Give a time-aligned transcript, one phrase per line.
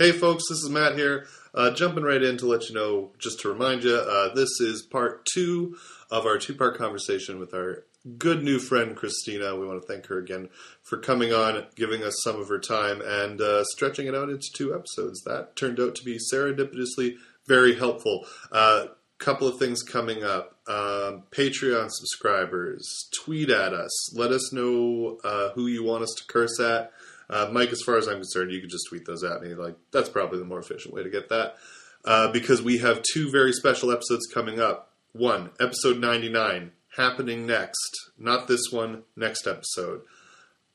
[0.00, 1.26] Hey, folks, this is Matt here.
[1.52, 4.80] Uh, jumping right in to let you know, just to remind you, uh, this is
[4.80, 5.76] part two
[6.10, 7.84] of our two part conversation with our
[8.16, 9.54] good new friend, Christina.
[9.56, 10.48] We want to thank her again
[10.82, 14.48] for coming on, giving us some of her time, and uh, stretching it out into
[14.54, 15.20] two episodes.
[15.24, 18.24] That turned out to be serendipitously very helpful.
[18.50, 18.86] Uh,
[19.18, 20.56] couple of things coming up.
[20.66, 24.16] Um, Patreon subscribers, tweet at us.
[24.16, 26.90] Let us know uh, who you want us to curse at.
[27.30, 29.54] Uh, Mike, as far as I'm concerned, you could just tweet those at me.
[29.54, 31.56] Like that's probably the more efficient way to get that.
[32.04, 34.92] Uh, because we have two very special episodes coming up.
[35.12, 38.10] One, episode 99, happening next.
[38.18, 40.02] Not this one, next episode.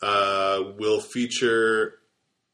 [0.02, 2.00] Uh, will feature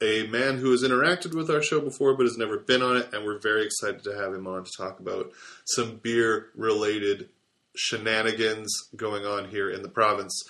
[0.01, 3.13] a man who has interacted with our show before but has never been on it,
[3.13, 5.31] and we're very excited to have him on to talk about
[5.65, 7.29] some beer related
[7.75, 10.43] shenanigans going on here in the province.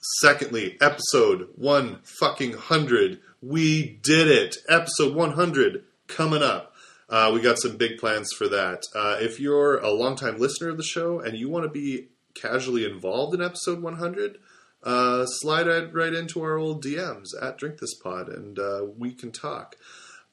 [0.00, 3.20] Secondly, episode one fucking hundred.
[3.42, 4.56] We did it.
[4.68, 6.74] Episode 100 coming up.
[7.08, 8.84] Uh, we got some big plans for that.
[8.94, 12.84] Uh, if you're a longtime listener of the show and you want to be casually
[12.84, 14.38] involved in episode 100,
[14.82, 19.12] uh, slide right, right into our old DMs at Drink This Pod and uh, we
[19.12, 19.76] can talk.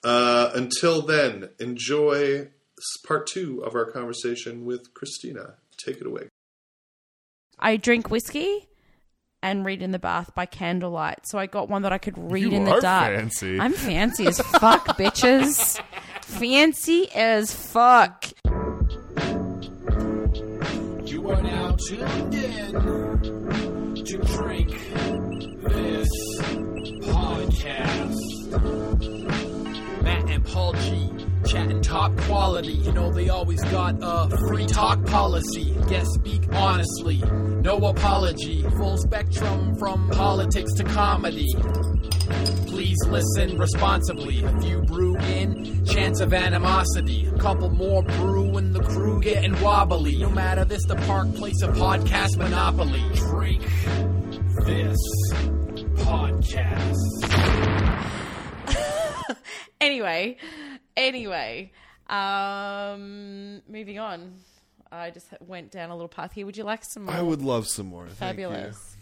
[0.03, 2.49] Uh, until then, enjoy
[3.05, 5.55] part two of our conversation with Christina.
[5.77, 6.29] Take it away.
[7.59, 8.67] I drink whiskey
[9.43, 11.19] and read in the bath by candlelight.
[11.27, 13.15] So I got one that I could read You in the are dark.
[13.15, 13.59] fancy.
[13.59, 15.79] I'm fancy as fuck, bitches.
[16.21, 18.25] Fancy as fuck.
[21.05, 22.73] You are now tuned in
[24.03, 24.69] to Drink
[25.63, 26.09] This
[27.07, 28.17] Podcast.
[30.03, 31.09] Matt and Paul G.
[31.47, 32.73] Chatting top quality.
[32.73, 35.73] You know, they always got a free talk policy.
[35.87, 37.17] Guest speak honestly.
[37.61, 38.63] No apology.
[38.63, 41.47] Full spectrum from politics to comedy.
[42.67, 44.43] Please listen responsibly.
[44.43, 47.27] A few brew in, chance of animosity.
[47.27, 50.17] A couple more brew and the crew getting wobbly.
[50.17, 53.03] No matter this, the park place a podcast monopoly.
[53.15, 53.63] Drink
[54.65, 54.99] this
[55.95, 56.97] podcast.
[59.87, 60.35] Anyway,
[60.97, 61.71] anyway,
[62.09, 64.33] um, moving on.
[64.91, 66.45] I just went down a little path here.
[66.45, 67.15] Would you like some more?
[67.15, 68.05] I would love some more.
[68.07, 68.97] Fabulous.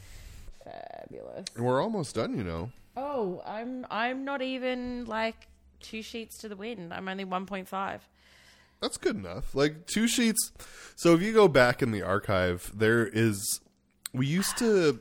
[0.63, 1.45] Fabulous.
[1.55, 2.69] And we're almost done, you know.
[2.95, 5.47] Oh, I'm I'm not even like
[5.79, 6.93] two sheets to the wind.
[6.93, 7.99] I'm only 1.5.
[8.79, 9.55] That's good enough.
[9.55, 10.51] Like two sheets.
[10.95, 13.59] So if you go back in the archive, there is.
[14.13, 14.99] We used to,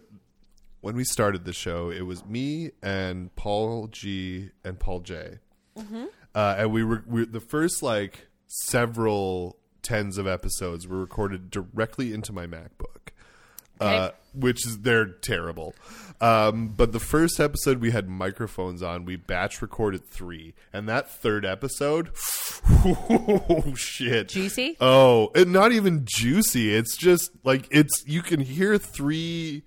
[0.80, 5.40] when we started the show, it was me and Paul G and Paul J.
[6.34, 12.12] Uh, and we were we, the first like several tens of episodes were recorded directly
[12.12, 13.10] into my MacBook.
[13.80, 15.74] Uh, which is they're terrible.
[16.20, 19.04] Um, but the first episode we had microphones on.
[19.04, 22.10] We batch recorded three, and that third episode,
[22.68, 24.76] oh shit, Juicy?
[24.80, 26.74] Oh, and not even juicy.
[26.74, 29.64] It's just like it's you can hear three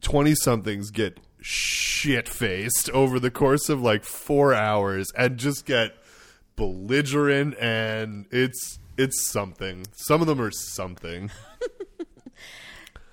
[0.00, 1.18] 20 somethings get
[1.48, 5.92] shit faced over the course of like four hours and just get
[6.56, 9.86] belligerent and it's it's something.
[9.94, 11.30] Some of them are something.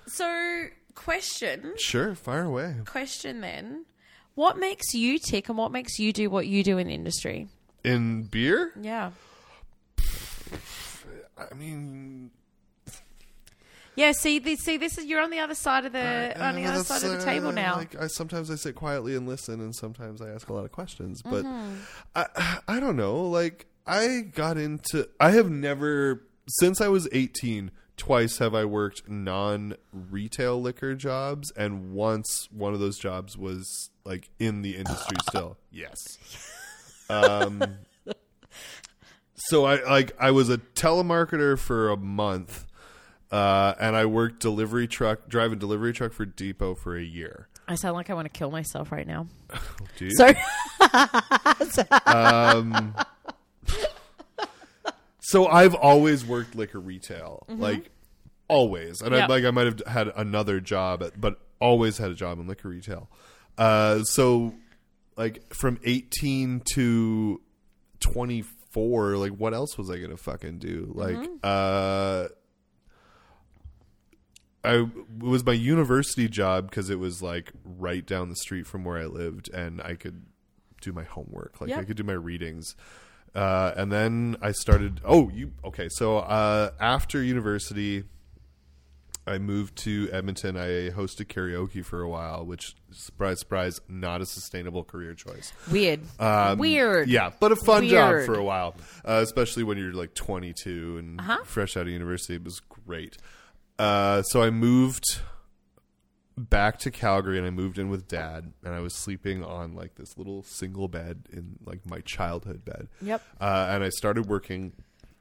[0.06, 2.76] So, question, Sure, fire away.
[2.86, 3.84] question then.
[4.36, 7.48] What makes you tick and what makes you do what you do in the industry?
[7.82, 9.10] In beer, Yeah.
[11.36, 12.30] I mean,
[13.96, 16.64] Yeah, see, this, see, this is you're on the other side of the on the
[16.64, 17.76] other side of the table now.
[17.76, 20.72] Like I sometimes I sit quietly and listen, and sometimes I ask a lot of
[20.72, 21.22] questions.
[21.22, 21.74] But Mm-hmm.
[22.16, 23.22] I I don't know.
[23.22, 25.08] Like I got into.
[25.20, 27.70] I have never since I was eighteen.
[27.96, 33.90] Twice have I worked non retail liquor jobs, and once one of those jobs was
[34.04, 35.56] like in the industry still.
[35.70, 35.98] Yes.
[37.08, 37.62] Um.
[39.36, 42.63] So I like I was a telemarketer for a month,
[43.34, 47.48] uh, and I worked delivery truck driving delivery truck for Depot for a year.
[47.66, 49.26] I sound like I want to kill myself right now.
[49.98, 50.12] Dude.
[50.12, 50.32] So,
[52.06, 52.94] Um,
[55.20, 57.90] so I've always worked liquor retail, like
[58.48, 59.22] always, and Yep.
[59.22, 62.46] I like I might have had another job, at, but always had a job in
[62.46, 63.10] liquor retail.
[63.56, 64.54] Uh, so
[65.16, 67.40] like from eighteen to
[68.00, 70.92] twenty four, like what else was I gonna fucking do?
[70.94, 72.28] Like, uh.
[74.64, 74.88] I it
[75.20, 79.04] was my university job because it was like right down the street from where I
[79.06, 80.24] lived, and I could
[80.80, 81.60] do my homework.
[81.60, 82.74] Like I could do my readings.
[83.34, 85.00] Uh, and then I started.
[85.04, 85.88] Oh, you okay?
[85.90, 88.04] So uh, after university,
[89.26, 90.56] I moved to Edmonton.
[90.56, 95.52] I hosted karaoke for a while, which surprise, surprise, not a sustainable career choice.
[95.70, 96.00] Weird.
[96.58, 97.04] Weird.
[97.04, 98.26] Um, Yeah, but a fun job Weird.
[98.26, 101.38] for a while, uh, especially when you're like 22 and Uh-huh.
[101.44, 102.34] fresh out of university.
[102.34, 103.16] It was great.
[103.78, 105.20] Uh, so I moved
[106.36, 109.94] back to Calgary and I moved in with dad and I was sleeping on like
[109.94, 112.88] this little single bed in like my childhood bed.
[113.02, 113.22] Yep.
[113.40, 114.72] Uh, and I started working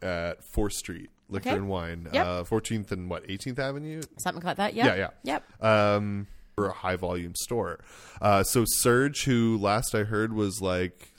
[0.01, 1.57] at 4th Street Liquor Okay.
[1.57, 2.25] and Wine, Yep.
[2.25, 4.73] uh, 14th and what 18th Avenue Something like that.
[4.73, 4.85] Yep.
[4.85, 5.39] yeah, yeah.
[5.61, 5.63] Yep.
[5.63, 7.79] Um, for a high volume store.
[8.21, 11.12] Uh, so Serge, who last I heard was like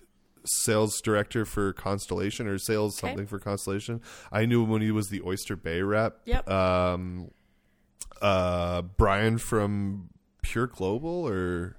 [0.44, 3.08] sales director for Constellation or sales Okay.
[3.08, 4.00] something for Constellation.
[4.32, 6.20] I knew him when he was the Oyster Bay rep.
[6.26, 6.48] Yep.
[6.50, 7.30] Um,
[8.20, 10.10] uh, Brian from
[10.42, 11.76] Pure Global or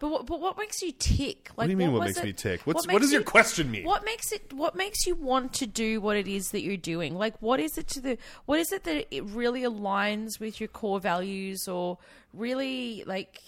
[0.00, 1.50] But what, but what makes you tick?
[1.50, 1.92] Like, what do you mean?
[1.92, 2.60] What, was makes it- me tick?
[2.64, 3.84] What's, what makes does your question mean?
[3.84, 4.52] What makes it?
[4.52, 7.14] What makes you want to do what it is that you're doing?
[7.14, 8.18] Like, what is it to the?
[8.46, 11.98] What is it that it really aligns with your core values, or
[12.32, 13.40] really like?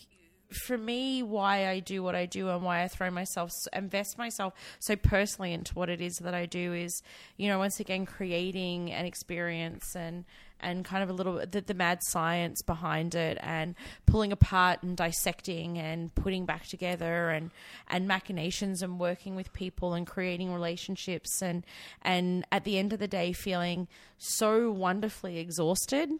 [0.51, 4.55] For me, why I do what I do and why I throw myself, invest myself
[4.79, 7.03] so personally into what it is that I do is,
[7.37, 10.25] you know, once again creating an experience and
[10.61, 13.75] and kind of a little the, the mad science behind it and
[14.07, 17.51] pulling apart and dissecting and putting back together and
[17.89, 21.65] and machinations and working with people and creating relationships and
[22.03, 23.87] and at the end of the day feeling
[24.19, 26.11] so wonderfully exhausted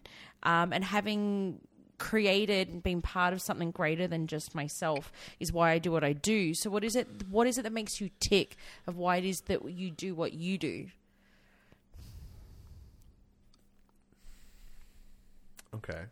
[0.43, 1.59] um, and having
[1.99, 5.11] created and been part of something greater than just myself
[5.41, 6.55] is why I do what I do.
[6.55, 8.57] So what is it what is it that makes you tick
[8.87, 10.87] of why it is that you do what you do?
[15.75, 16.05] Okay.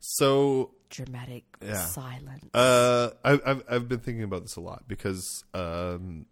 [0.00, 1.74] So Dramatic Yeah.
[1.86, 2.44] silence.
[2.54, 6.26] Uh, I've, I've I've been thinking about this a lot because um,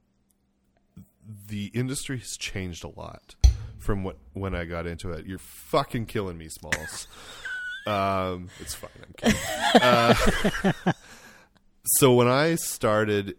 [1.46, 3.36] the industry has changed a lot
[3.78, 5.24] from what when I got into it.
[5.26, 7.06] You're fucking killing me, Smalls.
[7.90, 8.90] um, it's fine.
[9.02, 9.82] I'm kidding.
[9.82, 10.92] Uh,
[11.84, 13.36] so when I started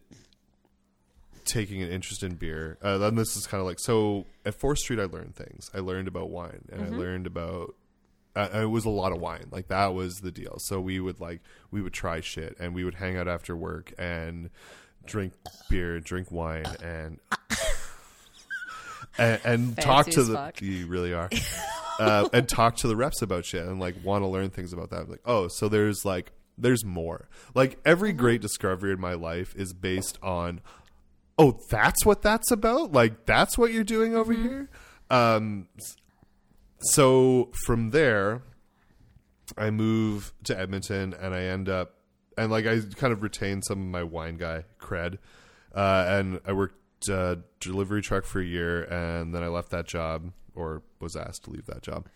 [1.46, 4.80] taking an interest in beer, uh, then this is kind of like so at Fourth
[4.80, 5.00] Street.
[5.00, 5.70] I learned things.
[5.74, 7.76] I learned about wine, and I learned about
[8.36, 9.48] uh, it was a lot of wine.
[9.52, 10.58] Like that was the deal.
[10.60, 13.94] So we would like we would try shit, and we would hang out after work
[13.98, 14.50] and
[15.06, 15.34] drink
[15.70, 17.20] beer, drink wine, and
[19.18, 20.36] and, and talk to as the.
[20.36, 20.62] fuck.
[20.62, 21.30] You really are.
[22.02, 24.90] uh, and talk to the reps about shit and like want to learn things about
[24.90, 25.08] that.
[25.08, 27.30] Like, oh, so there's like there's more.
[27.54, 30.62] Like every great discovery in my life is based on
[31.38, 32.92] oh, that's what that's about?
[32.92, 34.70] Like that's what you're doing over here?
[35.10, 35.68] Um
[36.80, 38.42] so from there
[39.56, 41.98] I move to Edmonton and I end up
[42.36, 45.20] and like I kind of retain some of my wine guy cred.
[45.74, 49.88] Uh, and I worked uh, delivery truck for a year and then I left that
[49.88, 52.08] job or was asked to leave that job.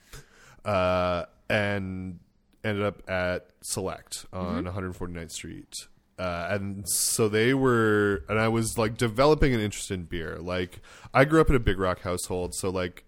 [0.64, 2.20] Uh, and
[2.64, 5.74] ended up at Select on 149th Street.
[6.18, 10.38] Uh, and so they were, and I was like developing an interest in beer.
[10.40, 10.80] Like,
[11.14, 13.04] I grew up in a big rock household, so like,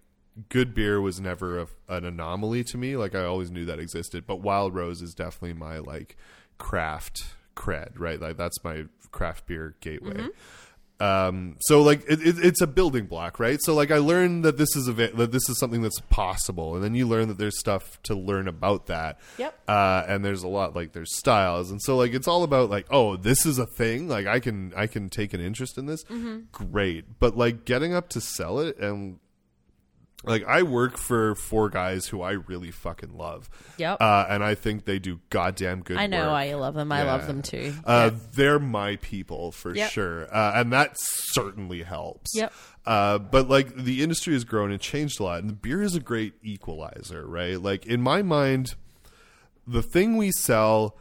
[0.50, 2.96] good beer was never a, an anomaly to me.
[2.96, 4.26] Like, I always knew that existed.
[4.26, 6.16] But Wild Rose is definitely my like
[6.58, 8.20] craft cred, right?
[8.20, 10.28] Like, that's my craft beer gateway.
[11.00, 13.58] Um, so like it, it, it's a building block, right?
[13.62, 16.82] So like I learned that this is a that this is something that's possible, and
[16.82, 19.20] then you learn that there's stuff to learn about that.
[19.38, 19.58] Yep.
[19.68, 22.86] Uh, and there's a lot like there's styles, and so like it's all about like
[22.90, 26.04] oh this is a thing, like I can I can take an interest in this,
[26.50, 27.20] great.
[27.20, 29.20] But like getting up to sell it and
[30.24, 33.48] like I work for four guys who I really fucking love.
[33.76, 33.98] Yep.
[34.00, 35.96] Uh, and I think they do goddamn good.
[35.96, 36.30] I know work.
[36.32, 36.90] why you love them.
[36.90, 37.72] I love them too.
[37.84, 39.90] Uh, They're my people for Yep.
[39.90, 42.34] sure, uh, and that certainly helps.
[42.34, 42.52] Yep.
[42.84, 45.94] Uh, but like the industry has grown and changed a lot, and the beer is
[45.94, 47.60] a great equalizer, right?
[47.60, 48.74] Like in my mind,
[49.66, 50.96] the thing we sell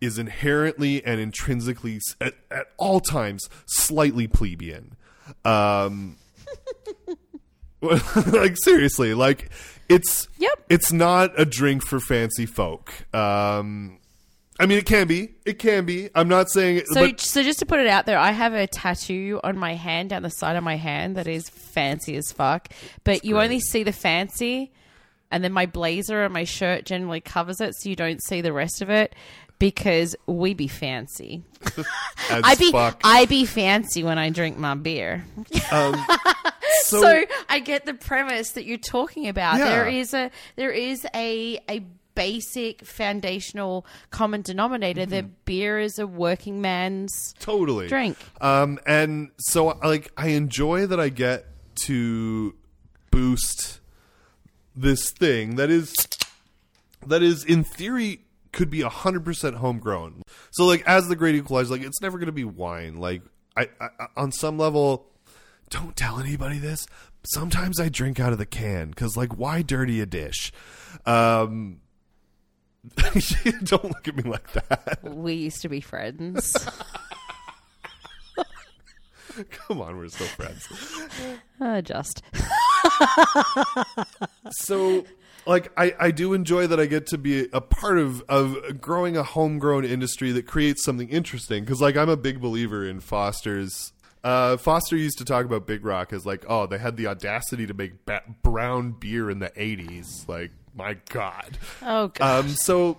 [0.00, 4.96] is inherently and intrinsically at, at all times slightly plebeian.
[5.44, 6.16] Um,
[8.26, 9.50] like seriously, like
[9.88, 10.64] it's Yep.
[10.68, 12.92] it's not a drink for fancy folk.
[13.14, 13.98] Um,
[14.58, 15.34] I mean, it can be.
[15.44, 16.10] It can be.
[16.14, 16.82] I'm not saying.
[16.92, 19.74] So, but so just to put it out there, I have a tattoo on my
[19.74, 22.68] hand, down the side of my hand, that is fancy as fuck.
[23.02, 24.72] But you only see the fancy,
[25.30, 28.52] and then my blazer and my shirt generally covers it, so you don't see the
[28.52, 29.16] rest of it
[29.58, 31.42] because we be fancy.
[32.30, 33.00] I be fuck.
[33.02, 35.24] I be fancy when I drink my beer.
[36.82, 39.58] so, so I get the premise that you're talking about.
[39.58, 39.68] Yeah.
[39.68, 45.10] There is a there is a a basic foundational common denominator Mm-hmm.
[45.10, 48.16] that beer is a working man's totally drink.
[48.40, 51.46] Um, and so like I enjoy that I get
[51.86, 52.54] to
[53.10, 53.80] boost
[54.76, 55.92] this thing that is
[57.06, 58.20] that is in theory
[58.52, 60.22] could be 100% homegrown.
[60.52, 62.98] So like as the great equalizer like it's never going to be wine.
[63.00, 63.22] Like
[63.56, 65.06] I, I on some level
[65.74, 66.86] don't tell anybody this.
[67.24, 70.52] Sometimes I drink out of the can cuz like why dirty a dish?
[71.04, 71.80] Um
[73.64, 74.98] don't look at me like that.
[75.02, 76.54] We used to be friends.
[79.50, 80.68] Come on, we're still friends.
[81.60, 82.22] uh, just.
[84.50, 85.04] so
[85.44, 89.16] like I, I do enjoy that I get to be a part of of growing
[89.16, 93.93] a homegrown industry that creates something interesting because like I'm a big believer in Foster's.
[94.24, 97.66] Uh, Foster used to talk about Big Rock as like, oh, they had the audacity
[97.66, 100.26] to make ba- brown beer in the '80s.
[100.26, 101.58] Like, my God.
[101.82, 102.44] Oh, God.
[102.44, 102.96] Um, so,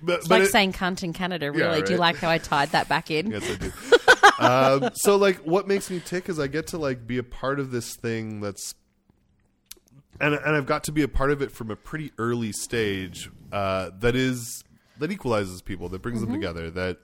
[0.00, 1.80] but, it's but like it- saying cunt in Canada, really.
[1.80, 3.32] Yeah, Do you like how I tied that back in?
[3.32, 4.84] Yes, I do.
[4.86, 7.58] um, so, like, what makes me tick is I get to like be a part
[7.58, 8.76] of this thing that's,
[10.20, 13.28] and and I've got to be a part of it from a pretty early stage.
[13.50, 14.62] Uh, that is
[14.98, 16.70] that equalizes people, that brings them together.
[16.70, 16.98] That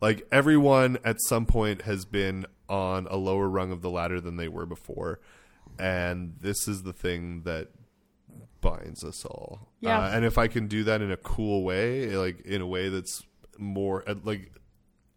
[0.00, 4.36] like everyone at some point has been on a lower rung of the ladder than
[4.36, 5.20] they were before,
[5.78, 7.68] and this is the thing that
[8.60, 9.68] binds us all.
[9.80, 9.98] Yeah.
[10.00, 12.88] Uh, and if I can do that in a cool way, like in a way
[12.88, 13.22] that's
[13.58, 14.52] more uh, like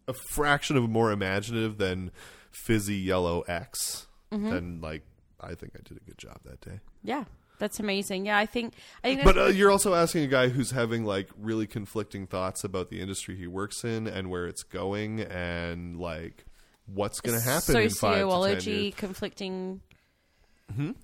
[0.08, 2.10] a fraction of more imaginative than
[2.50, 4.50] fizzy yellow X, Mm-hmm.
[4.50, 5.02] then like
[5.40, 6.80] I think I did a good job that day.
[7.04, 7.24] Yeah,
[7.58, 8.26] that's amazing.
[8.26, 8.74] Yeah, I think.
[9.02, 12.64] I think But uh, you're also asking a guy who's having like really conflicting thoughts
[12.64, 16.44] about the industry he works in and where it's going and like
[16.86, 18.94] what's going to happen in five to ten sociology years.
[18.94, 18.98] Hmm?
[18.98, 19.80] conflicting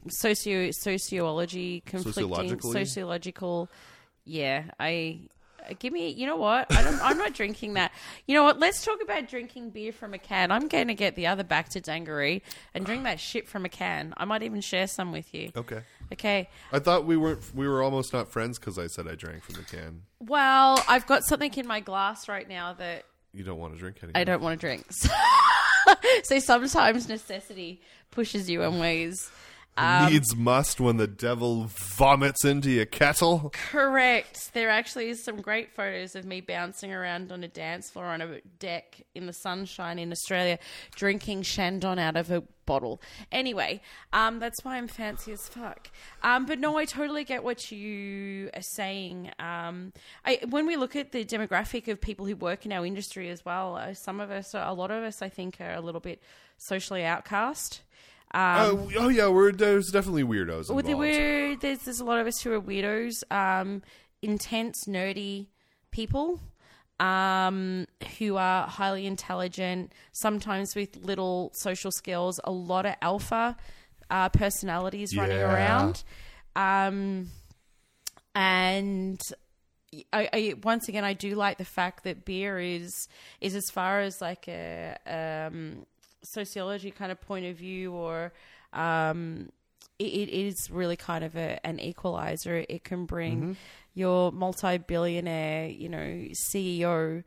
[0.08, 3.68] socio sociology conflicting sociological
[4.24, 5.20] yeah i
[5.68, 7.92] uh, give me you know what I don't, i'm not drinking that
[8.26, 11.14] you know what let's talk about drinking beer from a can i'm going to get
[11.14, 12.42] the other back to dangaree
[12.74, 15.82] and drink that shit from a can i might even share some with you Okay.
[16.12, 19.42] Okay I thought we weren't we were almost not friends because I said I drank
[19.42, 20.02] from the can.
[20.20, 23.98] well i've got something in my glass right now that You don't want to drink
[24.02, 24.20] anymore.
[24.20, 24.84] I don't want to drink.
[26.24, 29.30] so sometimes necessity pushes you in ways.
[29.76, 33.50] Um, Needs must when the devil vomits into your kettle.
[33.70, 34.52] Correct.
[34.52, 38.20] There actually is some great photos of me bouncing around on a dance floor on
[38.20, 40.58] a deck in the sunshine in Australia,
[40.94, 43.00] drinking Chandon out of a bottle.
[43.32, 43.80] Anyway,
[44.12, 45.90] um, that's why I'm fancy as fuck.
[46.22, 49.30] Um, but no, I totally get what you are saying.
[49.38, 49.92] Um,
[50.24, 53.44] I, when we look at the demographic of people who work in our industry as
[53.44, 56.22] well, uh, some of us, a lot of us, I think, are a little bit
[56.58, 57.80] socially outcast.
[58.34, 60.86] Oh, oh yeah, we're there's definitely weirdos involved.
[60.86, 63.82] there were there's there's a lot of us who are weirdos, um,
[64.22, 65.48] intense, nerdy
[65.90, 66.40] people,
[67.00, 67.86] um,
[68.18, 72.38] who are highly intelligent, sometimes with little social skills.
[72.44, 73.56] A lot of alpha
[74.10, 75.52] uh, personalities running Yeah.
[75.52, 76.04] around,
[76.56, 77.28] um,
[78.34, 79.20] and.
[80.12, 83.08] I, I once again I do like the fact that beer is
[83.40, 85.84] is as far as like a um,
[86.22, 88.32] sociology kind of point of view or
[88.72, 89.50] um,
[89.98, 92.64] it, it is really kind of a, an equalizer.
[92.68, 93.56] It can bring
[93.94, 97.22] your multi-billionaire, you know, CEO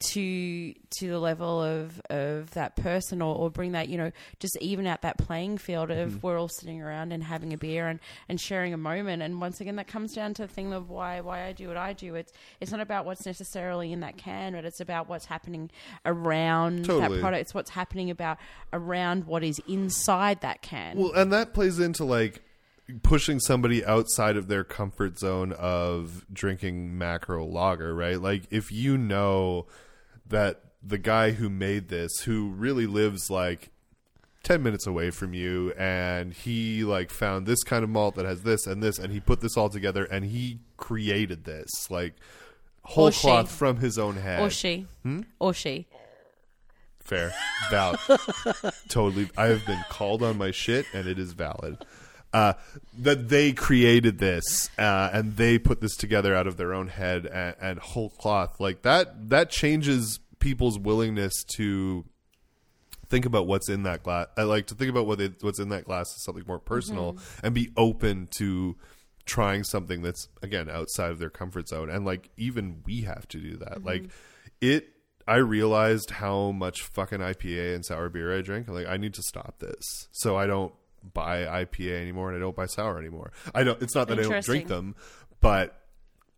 [0.00, 4.56] to to the level of of that person or, or bring that you know just
[4.60, 6.26] even out that playing field of mm-hmm.
[6.26, 9.22] we're all sitting around and having a beer and and sharing a moment.
[9.22, 11.76] And once again that comes down to the thing of why why I do what
[11.76, 12.14] I do.
[12.14, 15.70] It's it's not about what's necessarily in that can but it's about what's happening
[16.04, 17.16] around Totally.
[17.16, 17.40] that product.
[17.42, 18.38] It's what's happening about
[18.72, 20.98] around what is inside that can.
[20.98, 22.42] Well, and that plays into like
[23.02, 28.20] pushing somebody outside of their comfort zone of drinking macro lager, right?
[28.20, 29.66] Like if you know
[30.30, 33.70] that the guy who made this, who really lives like
[34.42, 38.42] 10 minutes away from you and he like found this kind of malt that has
[38.42, 42.14] this and this and he put this all together and he created this like
[42.82, 45.20] whole cloth from his own head or she Hmm?
[45.38, 45.86] or she
[47.02, 47.32] Fair.
[47.70, 47.98] Valid.
[48.88, 49.28] totally.
[49.36, 51.84] I have been called on my shit, and it is valid.
[52.32, 52.52] Uh,
[52.96, 57.26] that they created this uh, and they put this together out of their own head
[57.26, 59.30] and, and whole cloth like that.
[59.30, 62.04] That changes people's willingness to
[63.08, 64.28] think about what's in that glass.
[64.36, 67.18] I like to think about what they, what's in that glass is something more personal
[67.42, 68.76] and be open to
[69.26, 71.90] trying something that's again outside of their comfort zone.
[71.90, 73.84] And like even we have to do that.
[73.84, 74.04] Like
[74.60, 74.88] it.
[75.28, 78.68] I realized how much fucking IPA and sour beer I drink.
[78.68, 80.72] Like I need to stop this, so I don't
[81.02, 83.32] buy IPA anymore and I don't buy sour anymore.
[83.54, 83.80] I don't.
[83.82, 84.94] It's not that I don't drink them,
[85.40, 85.80] but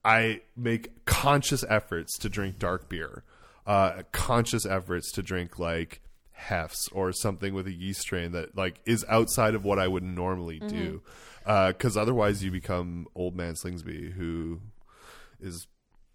[0.05, 3.25] I make conscious efforts to drink dark beer,
[3.67, 6.01] uh, conscious efforts to drink like
[6.33, 10.03] hefts or something with a yeast strain that like is outside of what I would
[10.03, 11.03] normally do,
[11.45, 14.61] because otherwise you become old man Slingsby who
[15.41, 15.67] is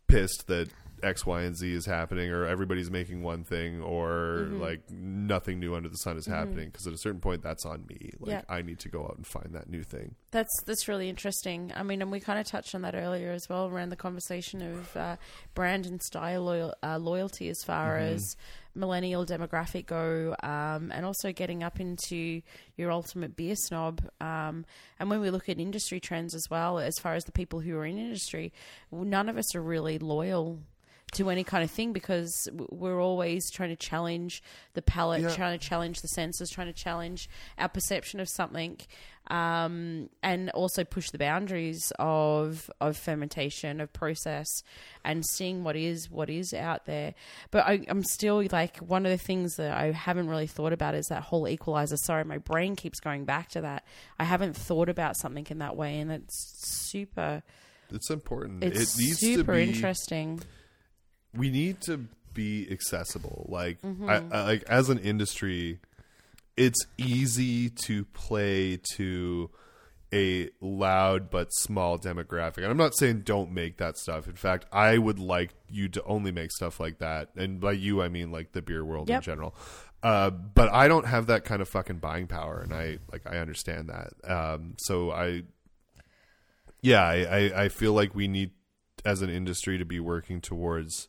[0.08, 0.70] pissed that
[1.04, 4.62] X, Y, and Z is happening, or everybody's making one thing, or Mm-hmm.
[4.62, 6.70] like nothing new under the sun is happening.
[6.70, 8.12] Because at a certain point, that's on me.
[8.20, 8.42] Like Yeah.
[8.50, 10.16] I need to go out and find that new thing.
[10.32, 11.72] That's that's really interesting.
[11.76, 14.62] I mean, and we kind of touched on that earlier as well around the conversation
[14.62, 15.16] of uh,
[15.54, 18.36] brand and style loyal, uh, loyalty as far as
[18.76, 22.42] millennial demographic go, um, and also getting up into
[22.76, 24.02] your ultimate beer snob.
[24.22, 24.66] Um,
[25.00, 27.76] and when we look at industry trends as well, as far as the people who
[27.78, 28.54] are in industry,
[28.92, 30.60] none of us are really loyal
[31.14, 35.30] to any kind of thing because we're always trying to challenge the palate, Yeah.
[35.34, 38.78] trying to challenge the senses, trying to challenge our perception of something,
[39.30, 44.48] um, and also push the boundaries of of fermentation, of process,
[45.04, 47.14] and seeing what is what is out there.
[47.52, 50.94] But I, I'm still like one of the things that I haven't really thought about
[50.96, 51.98] is that whole equalizer.
[51.98, 53.86] Sorry, my brain keeps going back to that.
[54.20, 57.44] I haven't thought about something in that way, and it's super.
[57.92, 58.64] It's important.
[58.64, 60.42] It's it needs super to be interesting.
[61.38, 63.46] We need to be accessible.
[63.50, 64.10] Like, Mm-hmm.
[64.10, 65.80] I, I, like as an industry,
[66.56, 69.50] it's easy to play to
[70.14, 72.58] a loud but small demographic.
[72.58, 74.28] And I'm not saying don't make that stuff.
[74.28, 77.30] In fact, I would like you to only make stuff like that.
[77.36, 79.54] And by you, I mean like the beer world in general.
[80.04, 83.40] Uh, but I don't have that kind of fucking buying power, and I like I
[83.40, 84.14] understand that.
[84.30, 85.44] Um, so I,
[86.82, 88.52] yeah, I, I, I feel like we need
[89.04, 91.08] as an industry to be working towards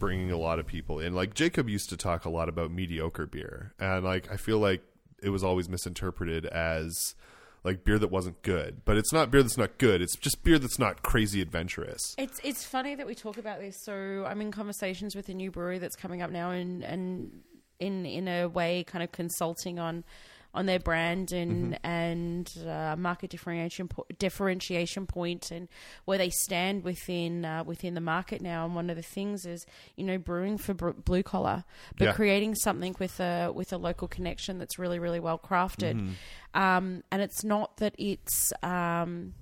[0.00, 1.14] bringing a lot of people in.
[1.14, 4.82] Like Jacob used to talk a lot about mediocre beer, and like I feel like
[5.22, 7.14] it was always misinterpreted as
[7.62, 8.84] like beer that wasn't good.
[8.84, 10.02] But it's not beer that's not good.
[10.02, 12.00] It's just beer that's not crazy adventurous.
[12.18, 13.76] It's it's funny that we talk about this.
[13.84, 17.42] So I'm in conversations with a new brewery that's coming up now, and and
[17.78, 20.04] in in a way, kind of consulting on
[20.52, 25.68] on their brand and and uh, market differentiation po- differentiation point and
[26.04, 28.64] where they stand within uh, within the market now.
[28.64, 29.64] And one of the things is
[29.96, 31.64] you know brewing for br- blue collar,
[31.98, 32.12] but Yeah.
[32.12, 36.14] creating something with a with a local connection that's really really well crafted.
[36.54, 39.34] Um, and it's not that it's um,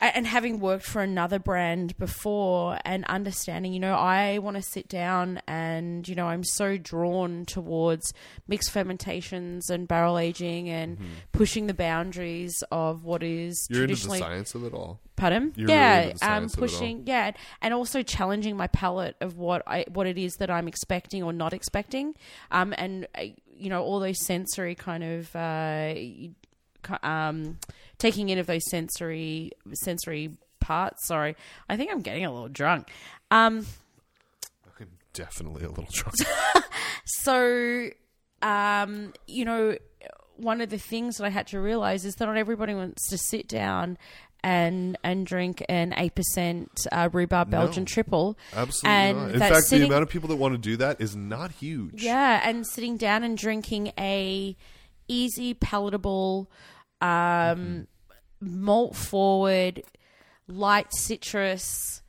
[0.00, 4.88] and having worked for another brand before and understanding, you know, I want to sit
[4.88, 8.12] down and, you know, I'm so drawn towards
[8.46, 10.98] mixed fermentations and barrel aging and
[11.32, 13.74] pushing the boundaries of what is Mm-hmm.
[13.74, 15.00] You're into the traditionally science of it all.
[15.16, 15.52] Pardon?
[15.56, 16.68] You're really yeah, the um, science of it all.
[16.68, 17.30] pushing, yeah,
[17.62, 21.32] and also challenging my palate of what I what it is that I'm expecting or
[21.32, 22.14] not expecting,
[22.50, 23.22] um, and uh,
[23.56, 25.94] you know all those sensory kind of uh,
[27.02, 27.58] um,
[27.98, 30.30] taking in of those sensory sensory
[30.60, 31.06] parts.
[31.06, 31.36] Sorry,
[31.68, 32.88] I think I'm getting a little drunk.
[33.30, 33.66] Um,
[34.78, 36.16] I'm definitely a little drunk.
[37.04, 37.88] so,
[38.42, 39.76] um, you know,
[40.36, 43.18] one of the things that I had to realize is that not everybody wants to
[43.18, 43.96] sit down
[44.44, 47.86] and and drink an eight percent uh, rhubarb Belgian No.
[47.86, 48.38] triple.
[48.54, 49.30] Absolutely And not.
[49.32, 52.02] In fact, sitting- the amount of people that want to do that is not huge.
[52.02, 54.56] Yeah, and sitting down and drinking a
[55.08, 56.50] easy, palatable,
[57.00, 57.86] um,
[58.40, 59.82] malt forward,
[60.48, 62.02] light citrus,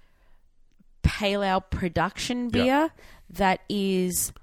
[1.03, 2.87] pale ale production beer Yeah.
[3.29, 4.33] that is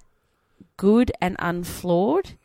[0.76, 2.36] good and unflawed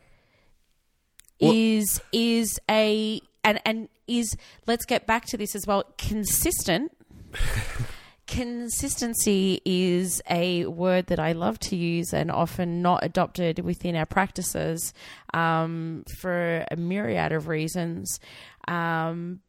[1.41, 4.35] Well- is is a and and is
[4.67, 6.91] let's get back to this as well consistent
[8.29, 14.05] consistency is a word that I love to use and often not adopted within our
[14.05, 14.93] practices
[15.33, 18.19] um, for a myriad of reasons.
[18.67, 19.39] Um,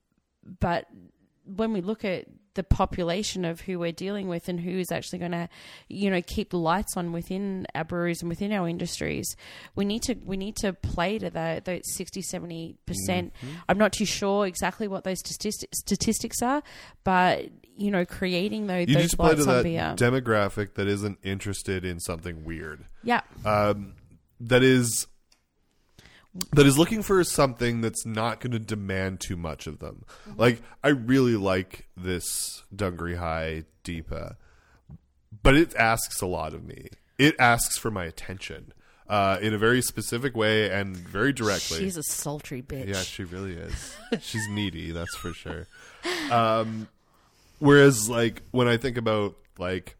[0.60, 0.86] but
[1.44, 5.18] when we look at the population of who we're dealing with and who is actually
[5.18, 5.48] going to,
[5.88, 9.36] you know, keep the lights on within our breweries and within our industries,
[9.76, 13.32] we need to we need to play to the those 60, 70 percent.
[13.34, 13.54] Mm-hmm.
[13.68, 16.62] I'm not too sure exactly what those statistics statistics are,
[17.04, 17.46] but
[17.80, 19.94] you know, creating those, You those to play to that beer.
[19.96, 22.84] demographic that isn't interested in something weird.
[23.02, 23.94] yeah, um,
[24.40, 25.06] that is
[26.52, 30.04] that is looking for something that's not going to demand too much of them.
[30.36, 34.36] Like I really like this Dungaree High Deepa,
[35.42, 36.88] but it asks a lot of me.
[37.18, 38.72] It asks for my attention
[39.08, 41.78] uh, in a very specific way and very directly.
[41.78, 42.88] she's a sultry bitch.
[42.88, 43.96] Yeah, she really is.
[44.20, 45.66] She's needy, that's for sure.
[46.30, 46.86] Um,
[47.60, 49.96] whereas, like when I think about like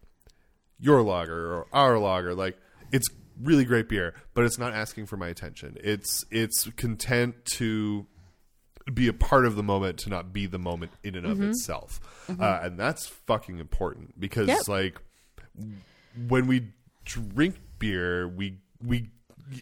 [0.79, 2.59] your lager or our lager, like
[2.93, 3.09] it's
[3.41, 5.77] really great beer, but it's not asking for my attention.
[5.83, 8.07] It's it's content to
[8.93, 12.01] be a part of the moment, to not be the moment in and of itself,
[12.29, 14.69] uh, and that's fucking important because Yep.
[14.69, 15.01] like
[16.29, 16.73] when we
[17.05, 19.11] drink beer, we we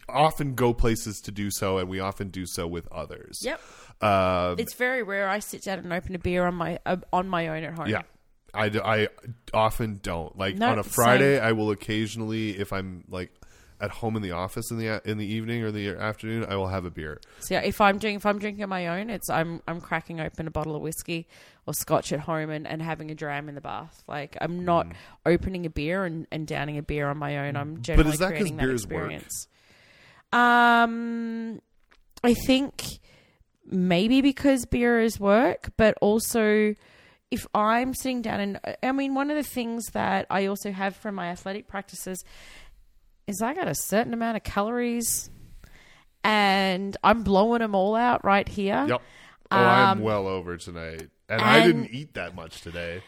[0.07, 3.39] often go places to do so, and we often do so with others.
[3.43, 3.61] Yep.
[4.01, 7.27] Uh, It's very rare I sit down and open a beer on my uh, on
[7.27, 7.87] my own at home.
[7.87, 8.03] yeah.
[8.51, 9.07] I, I
[9.53, 10.35] often don't.
[10.35, 10.91] Like No, on a same.
[10.91, 13.31] Friday, I will occasionally, if I'm like
[13.81, 16.67] at home in the office in the in the evening or the afternoon, I will
[16.67, 17.19] have a beer.
[17.41, 20.19] So yeah, if I'm doing if I'm drinking on my own, it's I'm I'm cracking
[20.19, 21.27] open a bottle of whiskey
[21.67, 24.03] or scotch at home and, and having a dram in the bath.
[24.07, 24.87] Like I'm not
[25.25, 27.55] opening a beer and, and downing a beer on my own.
[27.55, 29.11] I'm generally is that creating that beers work?
[30.31, 31.61] Um,
[32.23, 32.99] I think
[33.65, 36.75] maybe because beer is work, but also
[37.31, 40.95] if I'm sitting down and I mean one of the things that I also have
[40.95, 42.23] from my athletic practices
[43.27, 45.29] is I got a certain amount of calories
[46.23, 48.85] and I'm blowing them all out right here.
[48.87, 49.01] Yep.
[49.51, 53.01] Oh, I'm Um, well over tonight, and, I didn't eat that much today.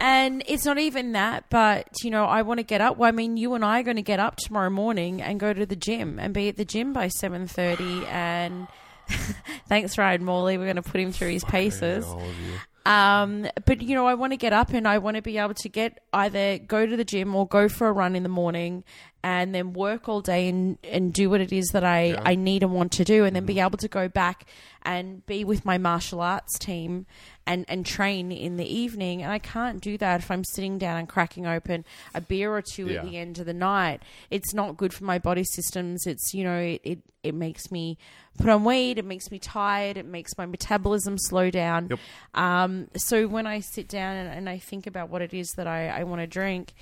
[0.00, 2.96] And it's not even that, but you know, I want to get up.
[2.96, 5.52] Well, I mean, you and I are going to get up tomorrow morning and go
[5.52, 8.06] to the gym and be at the gym by seven thirty.
[8.06, 8.68] And
[9.68, 10.56] thanks, Ryan Morley.
[10.56, 12.04] We're going to put him through his paces.
[12.04, 12.54] All of you.
[12.86, 15.52] Um, but you know, I want to get up and I want to be able
[15.52, 18.82] to get either go to the gym or go for a run in the morning
[19.22, 22.62] and then work all day and, and do what it is that I, I need
[22.62, 24.46] and want to do and then be able to go back
[24.82, 27.04] and be with my martial arts team
[27.48, 29.22] and, and train in the evening.
[29.22, 31.84] And I can't do that if I'm sitting down and cracking open
[32.14, 33.00] a beer or two Yeah.
[33.00, 34.02] at the end of the night.
[34.30, 36.06] It's not good for my body systems.
[36.06, 37.98] It's, you know, it, it, it makes me
[38.38, 38.98] put on weight.
[38.98, 39.96] It makes me tired.
[39.96, 41.88] It makes my metabolism slow down.
[41.88, 41.98] Yep.
[42.34, 45.66] Um, so when I sit down and, and I think about what it is that
[45.66, 46.74] I, I want to drink,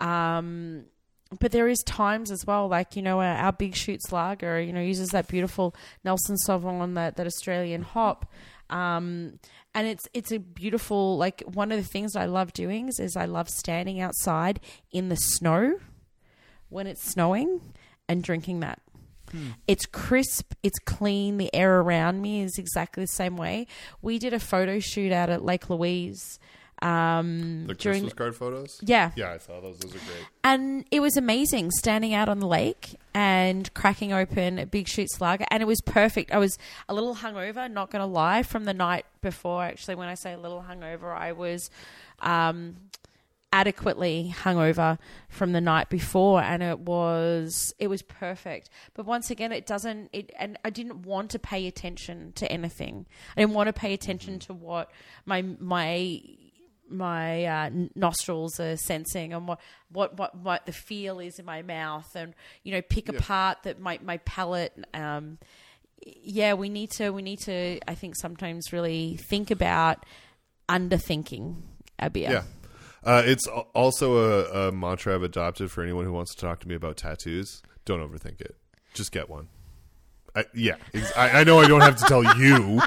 [0.00, 0.84] um,
[1.38, 4.72] but there is times as well, like you know, our, our Big Shoots Lager, you
[4.72, 8.26] know, uses that beautiful Nelson Sauvin, that that Australian hop,
[8.68, 9.38] um,
[9.74, 13.16] and it's it's a beautiful like one of the things I love doing is, is
[13.16, 15.78] I love standing outside in the snow
[16.68, 17.60] when it's snowing
[18.08, 18.80] and drinking that.
[19.30, 19.50] Hmm.
[19.68, 21.36] It's crisp, it's clean.
[21.36, 23.66] The air around me is exactly the same way.
[24.02, 26.38] We did a photo shoot out at Lake Louise
[26.82, 28.78] um, The during Christmas card photos.
[28.82, 29.78] yeah, Yeah, I saw those.
[29.78, 30.26] Those are great.
[30.44, 35.20] and it was amazing standing out on the lake and cracking open a big shoots
[35.20, 36.32] lager and it was perfect.
[36.32, 36.56] I was
[36.88, 39.62] a little hungover not going to lie from the night before.
[39.64, 41.68] Actually when i say a little hungover i was
[42.20, 42.76] um,
[43.52, 44.96] adequately hungover
[45.28, 46.40] from the night before.
[46.40, 48.70] And it was it was perfect.
[48.94, 53.06] But once again it doesn't it and i didn't want to pay attention to anything.
[53.36, 54.90] I didn't want to pay attention to what
[55.26, 56.22] my my
[56.90, 61.62] my uh, nostrils are sensing and what, what what what the feel is in my
[61.62, 65.38] mouth and you know pick apart that my my palate um
[66.04, 70.04] yeah we need to we need to i think sometimes really think about
[70.68, 71.56] underthinking
[71.98, 72.42] our beer Yeah.
[73.02, 76.68] Uh, it's also a, a mantra I've adopted for anyone who wants to talk to
[76.68, 77.62] me about tattoos.
[77.86, 78.56] Don't overthink it.
[78.92, 79.48] Just get one.
[80.36, 80.74] I, yeah,
[81.16, 82.80] I, I know I don't have to tell you,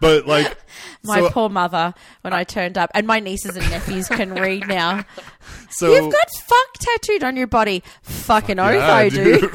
[0.00, 0.56] but like,
[1.04, 4.66] my so, poor mother when i turned up and my nieces and nephews can read
[4.66, 5.04] now
[5.70, 9.40] so you've got fuck tattooed on your body fucking oath yeah, i do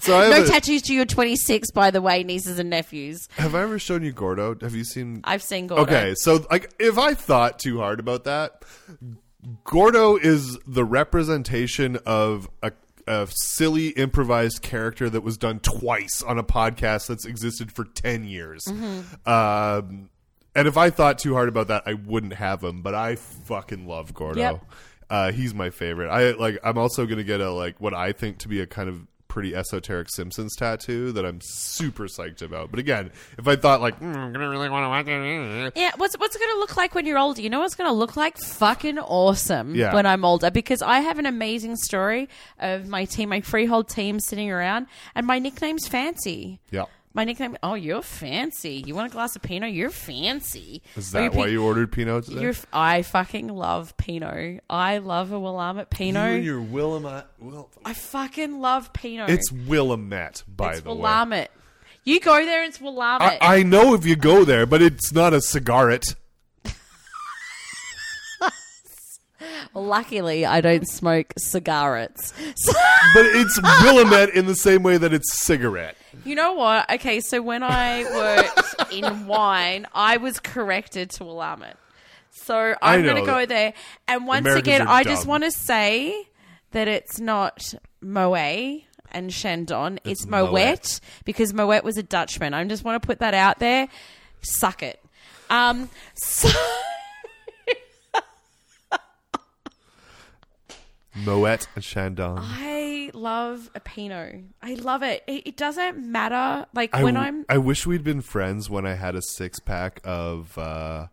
[0.00, 3.54] so I no a- tattoos to your 26 by the way nieces and nephews have
[3.54, 4.56] I ever shown you Gordo?
[4.60, 5.20] Have you seen?
[5.24, 5.82] i've seen Gordo.
[5.82, 8.64] Okay, so like, if I thought too hard about that,
[9.64, 12.72] Gordo is the representation of a,
[13.06, 18.24] a silly improvised character that was done twice on a podcast that's existed for ten
[18.24, 18.66] years.
[18.66, 20.10] Um,
[20.54, 22.82] and if I thought too hard about that, I wouldn't have him.
[22.82, 24.40] But I fucking love Gordo.
[24.40, 24.64] Yep.
[25.08, 26.08] Uh, he's my favorite.
[26.08, 26.58] I like.
[26.62, 29.54] I'm also gonna get a like what I think to be a kind of pretty
[29.54, 32.70] esoteric Simpsons tattoo that I'm super psyched about.
[32.70, 35.92] But again, if I thought like, mm, I'm gonna really want to watch it, Yeah,
[35.96, 37.40] what's what's it going to look like when you're older?
[37.40, 38.36] You know what's going to look like?
[38.36, 39.94] Fucking awesome Yeah.
[39.94, 44.20] when I'm older because I have an amazing story of my team, my freehold team
[44.20, 46.60] sitting around, and my nickname's Fancy.
[46.70, 46.84] yeah.
[47.12, 48.84] My nickname, oh, you're fancy.
[48.86, 49.72] You want a glass of Pinot?
[49.72, 50.80] You're fancy.
[50.96, 52.40] Is Or that Pi- why you ordered Pinot today?
[52.40, 54.62] You're, f- I fucking love Pinot.
[54.70, 56.42] I love a Willamette You and Pinot.
[56.44, 57.26] your Willamette.
[57.40, 59.28] Will, I fucking love Pinot.
[59.28, 61.00] it's Willamette, by It's the way.
[61.00, 61.50] Willamette.
[62.04, 63.38] You go there, it's Willamette.
[63.42, 66.14] I, I know if you go there, but it's not a cigarette.
[69.74, 72.32] Luckily, I don't smoke cigarettes.
[72.56, 72.72] So-
[73.14, 75.96] But it's Willamette in the same way that it's cigarette.
[76.24, 76.90] You know what?
[76.92, 81.76] Okay, so when I worked in wine, I was corrected to Willamette.
[82.30, 83.72] So I I'm going to go there.
[84.06, 86.28] And once Americans again, are I just want to say
[86.72, 90.52] that it's not Moet and Chandon, it's, Moet.
[90.52, 92.54] Moet because Moet was a Dutchman.
[92.54, 93.88] I just want to put that out there.
[94.42, 95.02] Suck it.
[95.48, 96.48] Um, so.
[101.14, 102.38] Moet and Chandon.
[102.40, 104.44] I love a Pinot.
[104.62, 105.22] I love it.
[105.26, 106.66] It, it doesn't matter.
[106.74, 109.58] Like I when w- I'm I wish we'd been friends when I had a six
[109.60, 111.06] pack of uh,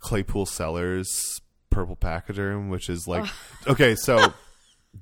[0.00, 1.40] Claypool Cellars
[1.70, 3.30] Purple Pachyderm, which is like
[3.68, 3.94] okay.
[3.94, 4.34] So,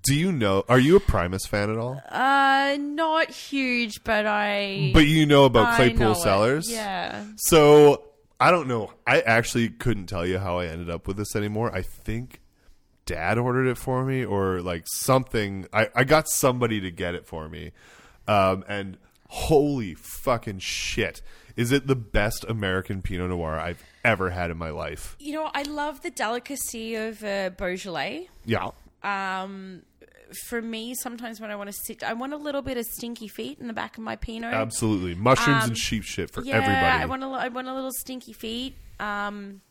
[0.03, 0.65] do you know?
[0.69, 2.03] Are you a Primus fan at all?
[2.11, 4.91] Uh, not huge, but I.
[4.93, 6.17] But you know about Claypool know it.
[6.17, 7.25] Cellars, Yeah.
[7.37, 8.05] So
[8.39, 8.93] I don't know.
[9.07, 11.75] I actually couldn't tell you how I ended up with this anymore.
[11.75, 12.41] I think
[13.09, 15.67] dad ordered it for me or like something.
[15.73, 17.73] I, I got somebody to get it for me.
[18.29, 21.23] Um, and holy fucking shit.
[21.57, 25.17] Is it the best American Pinot Noir I've ever had in my life?
[25.19, 28.29] You know, I love the delicacy of uh, Beaujolais.
[28.45, 28.71] Yeah.
[29.03, 29.83] Um,
[30.47, 33.29] for me, sometimes when I want to sit, I want a little bit of stinky
[33.29, 34.53] feet in the back of my Pinot.
[34.53, 35.15] Absolutely.
[35.15, 37.03] Mushrooms Um, and sheep shit for yeah, everybody.
[37.03, 38.77] I want a, I want a little stinky feet.
[39.01, 39.63] Um,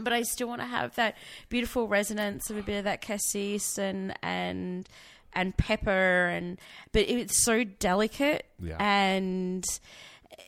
[0.00, 1.16] but I still want to have that
[1.48, 4.88] beautiful resonance of a bit of that cassis and and
[5.34, 6.58] and pepper and
[6.92, 8.76] but it's so delicate Yeah.
[8.78, 9.64] and
[10.38, 10.42] eh,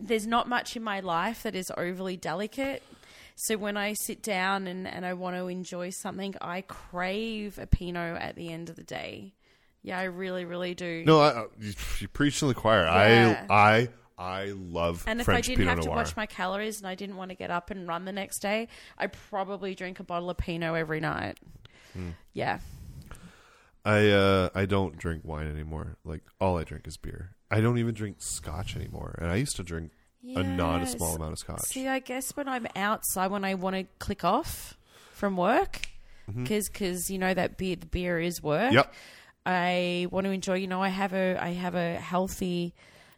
[0.00, 2.82] there's not much in my life that is overly delicate.
[3.36, 7.66] So when I sit down and, and I want to enjoy something, I crave a
[7.66, 9.32] Pinot at the end of the day.
[9.82, 11.04] Yeah, I really, really do.
[11.06, 12.84] no, I, uh, you, you preach to the choir.
[12.84, 13.46] Yeah.
[13.48, 13.88] I I
[14.20, 16.94] I love And if French I didn't Pinot have to watch my calories and I
[16.94, 20.28] didn't want to get up and run the next day, I'd probably drink a bottle
[20.28, 21.38] of Pinot every night.
[21.94, 22.10] Hmm.
[22.34, 22.58] Yeah.
[23.84, 25.96] I uh I don't drink wine anymore.
[26.04, 27.34] Like all I drink is beer.
[27.50, 29.18] I don't even drink scotch anymore.
[29.20, 29.92] And I used to drink
[30.36, 31.62] a not a small amount of scotch.
[31.62, 34.76] See, I guess when I'm outside, when I want to click off
[35.12, 35.88] from work,
[36.34, 38.64] because because you know that beer, the beer is work.
[38.64, 38.74] Mm-hmm.
[38.74, 38.94] Yep.
[39.46, 40.56] I want to enjoy.
[40.56, 42.74] You know, I have a I have a healthy,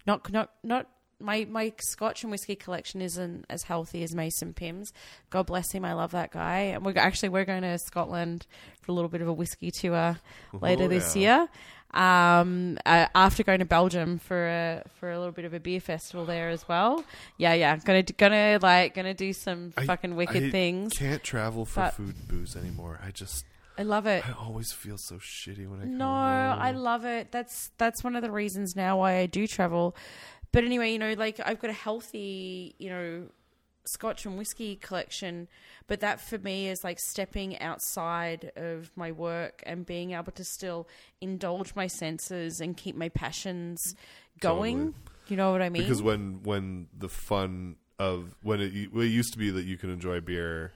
[0.06, 0.86] not not not.
[1.20, 4.92] My, my Scotch and whiskey collection isn't as healthy as Mason Pim's.
[5.30, 5.84] God bless him.
[5.84, 6.58] I love that guy.
[6.74, 8.44] And we're actually we're going to Scotland
[8.80, 10.18] for a little bit of a whiskey tour
[10.52, 11.46] later Oh, this yeah.
[11.46, 11.48] year.
[11.94, 15.78] Um, uh, after going to Belgium for a for a little bit of a beer
[15.78, 17.04] festival there as well.
[17.36, 17.76] Yeah, yeah.
[17.76, 20.92] Gonna gonna like gonna do some I- fucking wicked I things.
[20.94, 22.98] Can't travel for food and booze anymore.
[23.00, 23.44] I just
[23.78, 24.26] I love it.
[24.28, 26.06] I always feel so shitty when I No.
[26.06, 27.32] I love it.
[27.32, 29.96] That's that's one of the reasons now why I do travel.
[30.52, 33.28] But anyway, you know, like I've got a healthy, you know,
[33.84, 35.48] Scotch and whiskey collection,
[35.88, 40.44] but that for me is like stepping outside of my work and being able to
[40.44, 40.86] still
[41.20, 43.96] indulge my senses and keep my passions
[44.40, 44.76] going.
[44.76, 44.94] Totally.
[45.28, 45.82] You know what I mean?
[45.82, 49.76] because when when the fun of when it, well, it used to be that you
[49.78, 50.72] could enjoy beer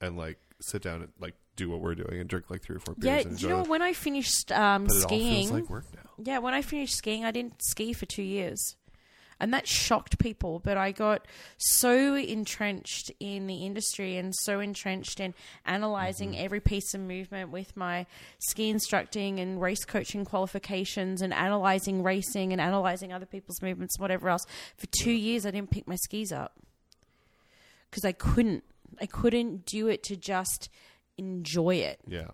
[0.00, 2.80] and like sit down and like do what we're doing and drink like three or
[2.80, 3.68] four beers yeah, and enjoy you know it.
[3.68, 5.48] when I finished um, but it all skiing?
[5.48, 6.10] feels like work now.
[6.22, 8.76] Yeah, when I finished skiing, I didn't ski for two years.
[9.42, 15.18] And that shocked people, but I got so entrenched in the industry and so entrenched
[15.18, 15.32] in
[15.64, 18.04] analyzing every piece of movement with my
[18.38, 24.02] ski instructing and race coaching qualifications and analyzing racing and analyzing other people's movements and
[24.02, 24.44] whatever else.
[24.76, 26.52] For two years, I didn't pick my skis up
[27.90, 28.64] because I couldn't.
[29.00, 30.68] I couldn't do it to just
[31.20, 32.00] enjoy it.
[32.06, 32.28] Yeah.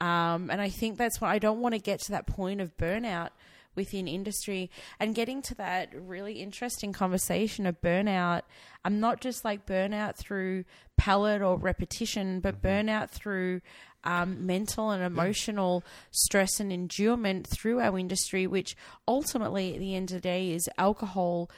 [0.00, 2.76] Um, and I think that's why I don't want to get to that point of
[2.76, 3.28] burnout
[3.74, 8.42] within industry and getting to that really interesting conversation of burnout.
[8.84, 10.64] I'm not just like burnout through
[10.96, 13.60] palate or repetition, but burnout through
[14.04, 20.10] um, mental and emotional stress and endurement through our industry, which ultimately at the end
[20.10, 21.48] of the day is alcohol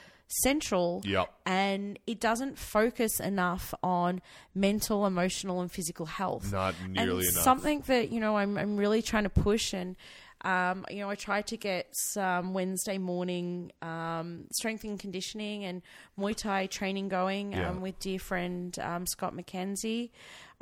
[0.42, 1.32] central Yep.
[1.46, 4.20] and it doesn't focus enough on
[4.54, 6.50] mental, emotional, and physical health.
[6.52, 7.44] Not nearly and enough.
[7.44, 9.96] Something that you know I'm I'm really trying to push, and
[10.44, 15.82] um, you know I tried to get some Wednesday morning um, strength and conditioning and
[16.18, 17.70] Muay Thai training going Yeah.
[17.70, 20.10] um, with dear friend um, Scott McKenzie.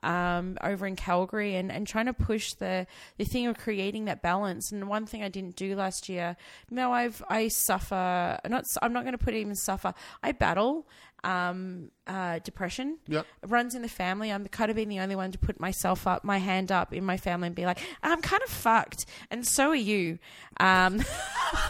[0.05, 4.21] Um, over in Calgary and, and trying to push the, the thing of creating that
[4.21, 4.73] balance.
[4.73, 6.37] And one thing I didn't do last year,
[6.73, 9.95] no, I've I suffer not I'm not going to put even suffer.
[10.21, 10.89] I battle
[11.25, 12.99] um, uh, depression.
[13.09, 13.27] Yep.
[13.43, 14.31] It runs in the family.
[14.31, 17.05] I'm kind of being the only one to put myself up, my hand up in
[17.05, 20.19] my family and be like, I'm kind of fucked, and so are you.
[20.59, 20.99] Um,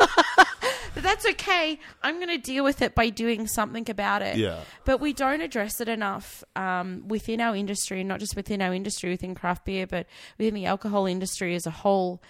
[0.94, 1.78] but that's okay.
[2.02, 4.36] I'm going to deal with it by doing something about it.
[4.36, 4.60] Yeah.
[4.84, 9.10] But we don't address it enough um, within our industry, not just within our industry,
[9.10, 10.06] within craft beer, but
[10.38, 12.22] within the alcohol industry as a whole.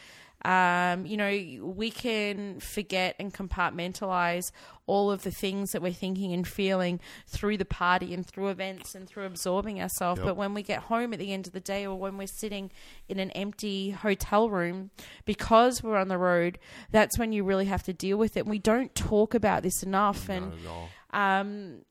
[0.45, 4.51] Um, you know, we can forget and compartmentalize
[4.87, 8.95] all of the things that we're thinking and feeling through the party and through events
[8.95, 10.19] and through absorbing ourselves.
[10.19, 10.27] Yep.
[10.27, 12.71] But when we get home at the end of the day or when we're sitting
[13.09, 14.91] in an empty hotel room
[15.25, 16.59] because we're on the road,
[16.91, 18.47] that's when you really have to deal with it.
[18.47, 20.29] We don't talk about this enough.
[20.29, 21.83] and Not um,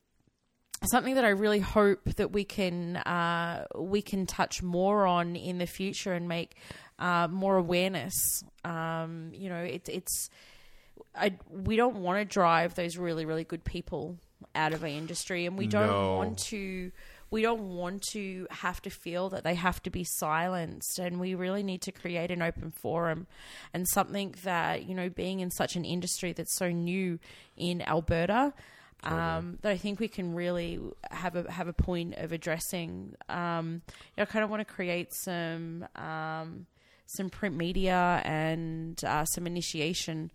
[0.90, 5.58] something that I really hope that we can uh, we can touch more on in
[5.58, 6.56] the future and make
[7.02, 8.14] uh, more awareness.
[8.64, 10.30] Um, you know, it, it's
[11.14, 14.16] I, we don't want to drive those really really good people
[14.54, 16.16] out of our industry, and we don't No.
[16.16, 16.92] want to
[17.30, 21.34] we don't want to have to feel that they have to be silenced and we
[21.34, 23.26] really need to create an open forum
[23.72, 27.18] and something that you know being in such an industry that's so new
[27.56, 28.52] in Alberta
[29.04, 30.78] um, that I think we can really
[31.10, 33.14] have a have a point of addressing.
[33.28, 36.66] Um, you know, I kind of want to create some um,
[37.16, 40.30] some print media and uh, some initiation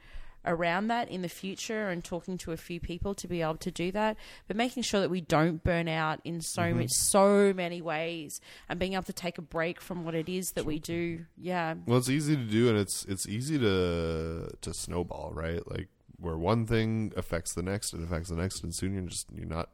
[0.46, 3.70] around that in the future and talking to a few people to be able to
[3.70, 4.16] do that
[4.48, 8.80] but making sure that we don't burn out in so much so many ways and
[8.80, 11.98] being able to take a break from what it is that we do yeah Well,
[11.98, 15.70] it's easy to do, and it's it's easy to to snowball, right?
[15.70, 19.28] Like where one thing affects the next, and affects the next, and soon you're just
[19.36, 19.70] you're not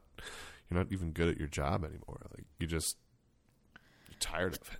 [0.68, 2.20] you're not even good at your job anymore.
[2.34, 2.96] Like you just
[4.08, 4.78] you're tired of it.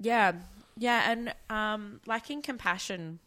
[0.00, 0.32] Yeah,
[0.76, 3.18] yeah, and um, lacking compassion.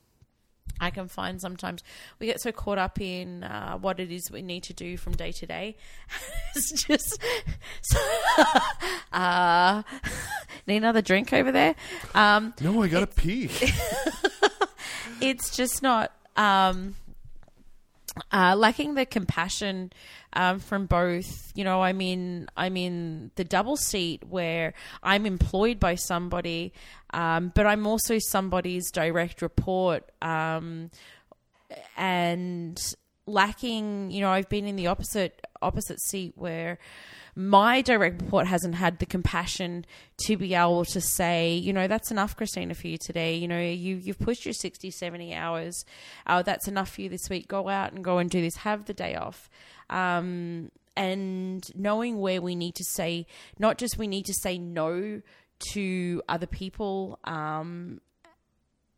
[0.79, 1.83] I can find sometimes
[2.19, 5.13] we get so caught up in uh, what it is we need to do from
[5.13, 5.75] day to day.
[6.55, 7.19] it's just
[7.81, 7.99] so,
[9.11, 9.81] uh,
[10.67, 11.73] need another drink over there.
[12.13, 13.49] Um, No, I gotta pee.
[15.19, 16.95] it's just not um,
[18.31, 19.91] uh, lacking the compassion
[20.37, 21.51] um, from both.
[21.55, 26.73] You know, I mean, I'm in the double seat where I'm employed by somebody,
[27.11, 30.91] um, but I'm also somebody's direct report, um,
[31.97, 32.79] and
[33.25, 34.11] lacking.
[34.11, 36.77] You know, I've been in the opposite opposite seat where
[37.37, 39.85] my direct report hasn't had the compassion
[40.25, 43.35] to be able to say, you know, that's enough, Christina, for you today.
[43.35, 45.85] You know, you, you've pushed your 60, 70 hours.
[46.25, 47.47] Uh, that's enough for you this week.
[47.47, 48.55] Go out and go and do this.
[48.57, 49.51] Have the day off.
[49.91, 53.27] Um, and knowing where we need to say,
[53.59, 55.21] not just we need to say no
[55.73, 58.01] to other people, um,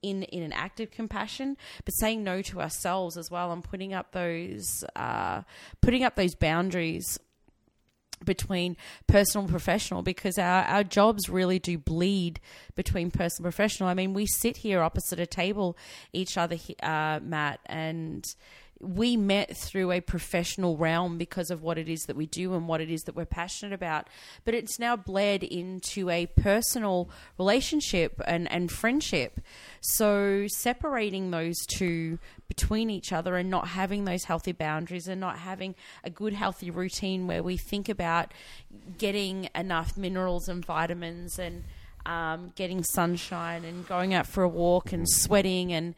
[0.02, 3.94] in in an act of compassion, but saying no to ourselves as well, and putting
[3.94, 5.42] up those uh,
[5.82, 7.20] putting up those boundaries
[8.26, 8.78] between
[9.08, 12.40] personal and professional because our, our jobs really do bleed
[12.76, 13.90] between personal and professional.
[13.90, 15.78] I mean, we sit here opposite a table
[16.14, 18.26] each other, uh, Matt, and
[18.82, 22.68] we met through a professional realm because of what it is that we do and
[22.68, 24.08] what it is that we're passionate about.
[24.46, 29.42] But it's now bled into a personal relationship and, and friendship.
[29.82, 35.38] So separating those two between each other and not having those healthy boundaries and not
[35.40, 38.34] having a good healthy routine where we think about
[38.98, 41.64] getting enough minerals and vitamins and
[42.06, 45.94] um, getting sunshine and going out for a walk and sweating and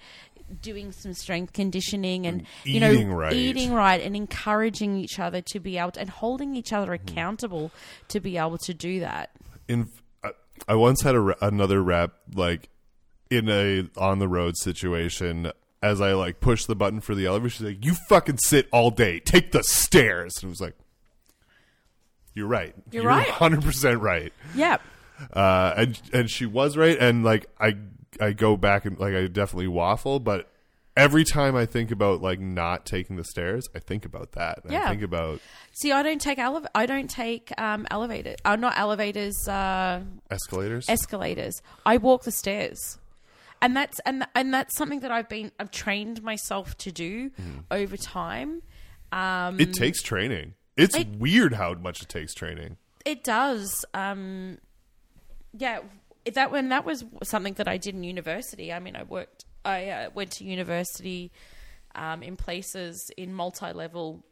[0.61, 3.31] doing some strength conditioning and, you know eating right.
[3.31, 7.07] eating right and encouraging each other to be able to, and holding each other Mm-hmm.
[7.07, 7.71] accountable
[8.09, 9.29] to be able to do that.
[9.69, 9.87] in
[10.21, 10.31] I,
[10.67, 12.67] I once had a, another rep like
[13.29, 15.49] in a on the road situation
[15.81, 18.91] as I like pushed the button for the elevator she's like you fucking sit all
[18.91, 20.75] day take the stairs and it was like
[22.33, 23.27] you're right You're right.
[23.27, 24.77] 100% right Yeah.
[25.33, 27.75] uh and and she was right and like I
[28.19, 30.47] I go back and like I definitely waffle but
[30.97, 34.85] every time I think about like not taking the stairs I think about that Yeah.
[34.85, 35.39] I think about
[35.73, 38.35] See, I don't take elev- I don't take um, elevators.
[38.43, 39.47] Uh, not elevators.
[39.47, 41.61] Uh, escalators escalators.
[41.85, 42.97] I walk the stairs,
[43.61, 47.31] and that's and and that's something that I've been I've trained myself to do
[47.69, 48.61] over time.
[49.11, 53.83] Um, it takes training it's It- weird how much it takes training It does.
[53.93, 54.57] Um,
[55.57, 55.81] yeah,
[56.33, 58.71] that when that was something that I did in university.
[58.71, 59.45] I mean, I worked.
[59.65, 61.31] I uh, went to university
[61.93, 64.23] um, in places in multi-level.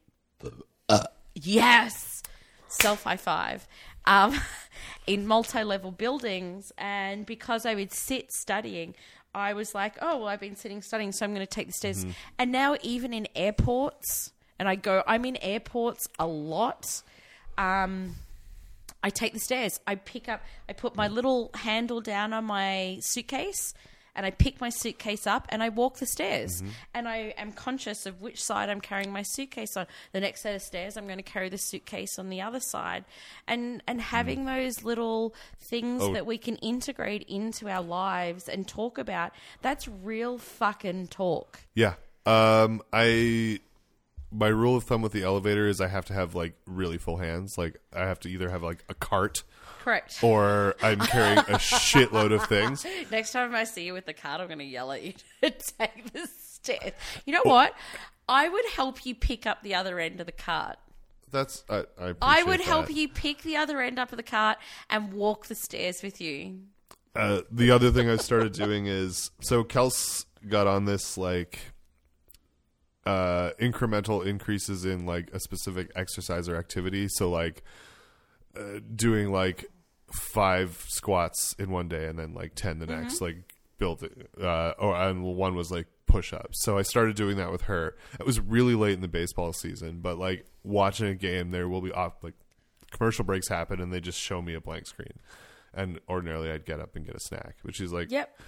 [1.35, 2.23] yes,
[2.67, 3.67] self high five.
[4.05, 4.39] Um,
[5.07, 8.95] in multi-level buildings, and because I would sit studying.
[9.33, 11.73] I was like, oh, well, I've been sitting studying, so I'm going to take the
[11.73, 12.05] stairs.
[12.37, 17.03] And now, even in airports, and I go, I'm in airports a lot.
[17.57, 18.15] Um,
[19.03, 19.79] I take the stairs.
[19.87, 23.73] I pick up, I put my little handle down on my suitcase
[24.19, 26.61] and I pick my suitcase up and I walk the stairs.
[26.93, 29.87] And I am conscious of which side I'm carrying my suitcase on.
[30.11, 33.05] The next set of stairs, I'm going to carry the suitcase on the other side.
[33.47, 36.11] And, and having those little things Oh.
[36.11, 41.61] that we can integrate into our lives and talk about, that's real fucking talk.
[41.73, 41.93] Yeah.
[42.25, 43.59] Um I
[44.31, 47.17] my rule of thumb with the elevator is I have to have like really full
[47.17, 47.57] hands.
[47.57, 49.43] Like I have to either have like a cart
[49.79, 50.19] Correct.
[50.21, 52.85] or I'm carrying a shitload of things.
[53.11, 55.49] Next time I see you with the cart, I'm going to yell at you to
[55.51, 56.91] take the stairs.
[57.25, 57.73] You know what?
[58.27, 60.77] I would help you pick up the other end of the cart.
[61.31, 64.57] That's I I, I would help you pick the other end up of the cart
[64.89, 66.59] and walk the stairs with you.
[67.15, 71.59] Uh, the other thing I started doing is so Kels got on this like
[73.05, 77.07] uh incremental increases in like a specific exercise or activity.
[77.09, 77.63] So like
[78.57, 79.65] uh, doing like
[80.11, 83.37] five squats in one day and then like 10 the next like
[83.77, 86.63] build it uh or and one was like push-ups.
[86.63, 87.95] So i started doing that with her.
[88.19, 91.81] It was really late in the baseball season but like watching a game there will
[91.81, 92.33] be off like
[92.91, 95.13] commercial breaks happen and they just show me a blank screen.
[95.73, 98.41] And ordinarily i'd get up and get a snack but she's like Yep.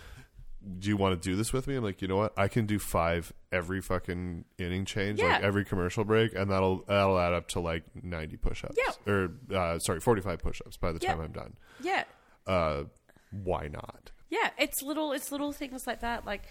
[0.79, 1.75] Do you want to do this with me?
[1.75, 2.33] I'm like, you know what?
[2.37, 7.17] I can do five every fucking inning change, like every commercial break, and that'll that'll
[7.19, 8.77] add up to like 90 push-ups.
[8.77, 9.11] Yeah.
[9.11, 11.13] Or uh, sorry, 45 push-ups by the Yeah.
[11.13, 11.53] time I'm done.
[11.81, 12.03] Yeah.
[12.45, 12.83] Uh,
[13.31, 14.11] why not?
[14.29, 16.25] Yeah, it's little it's little things like that.
[16.25, 16.43] Like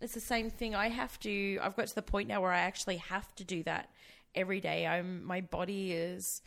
[0.00, 0.74] it's the same thing.
[0.74, 3.62] I have to I've got to the point now where I actually have to do
[3.62, 3.88] that
[4.34, 4.86] every day.
[4.86, 6.42] I'm my body is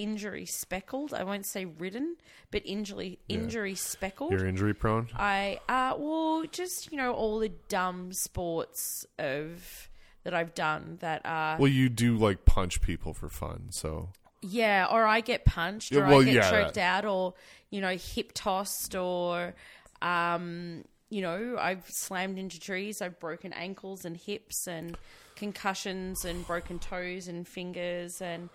[0.00, 1.12] injury speckled.
[1.12, 2.16] I won't say ridden,
[2.50, 4.32] but injury injury speckled.
[4.32, 5.08] You're injury prone.
[5.16, 9.88] I uh well just, you know, all the dumb sports of
[10.24, 14.10] that I've done that are Well, you do like punch people for fun, so
[14.42, 17.34] Yeah, or I get punched, or Yeah, well, I get yeah, choked out, or
[17.70, 19.54] you know, hip tossed, or
[20.02, 23.02] um, you know, I've slammed into trees.
[23.02, 24.96] I've broken ankles and hips, and
[25.36, 28.48] concussions, and broken toes and fingers, and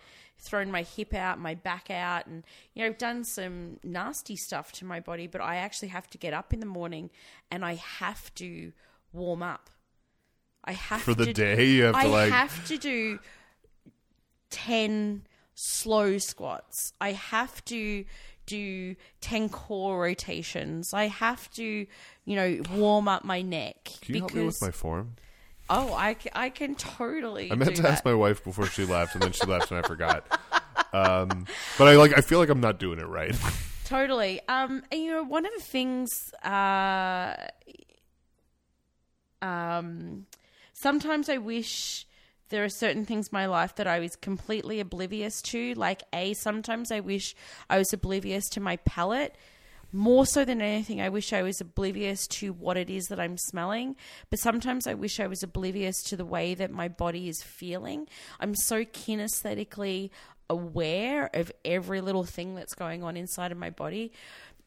[0.45, 2.43] thrown my hip out, my back out, and
[2.73, 5.27] you know, I've done some nasty stuff to my body.
[5.27, 7.09] But I actually have to get up in the morning,
[7.51, 8.71] and I have to
[9.11, 9.69] warm up.
[10.63, 13.19] I have for the to, day you have to I like have to do
[14.49, 16.93] 10 slow squats.
[16.99, 18.05] I have to
[18.45, 20.93] do 10 core rotations.
[20.93, 21.63] I have to,
[22.25, 23.91] you know, warm up my neck.
[24.01, 25.15] Can you help me with my form?
[25.69, 27.51] Oh, I, I can totally.
[27.51, 28.09] I meant do to ask that.
[28.09, 30.25] my wife before she left, and then she left, and I forgot.
[30.93, 31.45] Um,
[31.77, 32.17] but I like.
[32.17, 33.35] I feel like I'm not doing it right.
[33.85, 34.41] Totally.
[34.47, 37.35] Um, and you know, one of the things, uh,
[39.43, 40.25] um,
[40.73, 42.07] sometimes I wish
[42.49, 45.75] there are certain things in my life that I was completely oblivious to.
[45.75, 47.35] Like, a sometimes I wish
[47.69, 49.35] I was oblivious to my palate.
[49.95, 53.37] More so than anything, I wish I was oblivious to what it is that I'm
[53.37, 53.95] smelling.
[54.29, 58.07] But sometimes I wish I was oblivious to the way that my body is feeling.
[58.39, 60.09] I'm so kinesthetically
[60.49, 64.11] aware of every little thing that's going on inside of my body.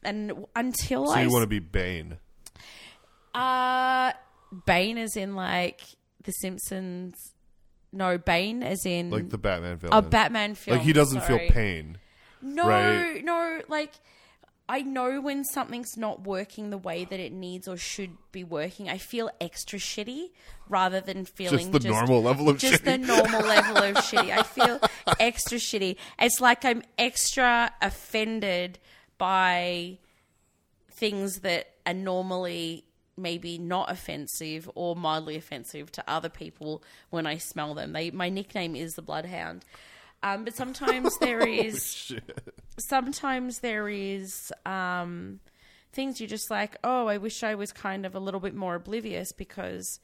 [0.03, 2.17] And until so I you want to be Bane?
[3.35, 4.13] uh
[4.65, 5.81] Bane is in like
[6.23, 7.13] The Simpsons
[7.91, 9.93] no, Bane as in like the Batman film.
[9.93, 10.77] a Batman film.
[10.77, 11.39] like he doesn't sorry.
[11.39, 11.97] feel pain.
[12.41, 13.23] No, right?
[13.23, 13.91] no, like
[14.69, 18.87] I know when something's not working the way that it needs or should be working.
[18.87, 20.27] I feel extra shitty
[20.69, 23.07] rather than feeling Just the normal level of just the shitty.
[23.07, 24.29] normal level of shitty.
[24.29, 24.79] I feel
[25.19, 25.95] extra shitty.
[26.19, 28.77] It's like I'm extra offended
[29.17, 29.97] by
[30.91, 32.85] things that are normally
[33.17, 37.93] maybe not offensive or mildly offensive to other people when I smell them.
[37.93, 39.65] They my nickname is the bloodhound.
[40.21, 42.13] Um, but sometimes there is
[42.77, 45.39] sometimes there is um,
[45.91, 48.75] things you're just like, oh, I wish I was kind of a little bit more
[48.75, 49.99] oblivious because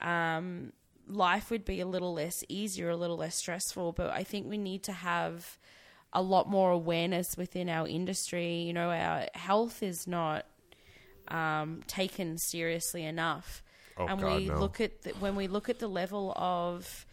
[0.00, 0.72] um,
[1.08, 3.92] life would be a little less easier, a little less stressful.
[3.92, 5.58] But I think we need to have
[6.12, 8.62] a lot more awareness within our industry.
[8.62, 10.46] You know, our health is not
[11.28, 13.62] um, taken seriously enough.
[13.98, 14.58] Oh, and God, we no.
[14.58, 17.05] look at the, when we look at the level of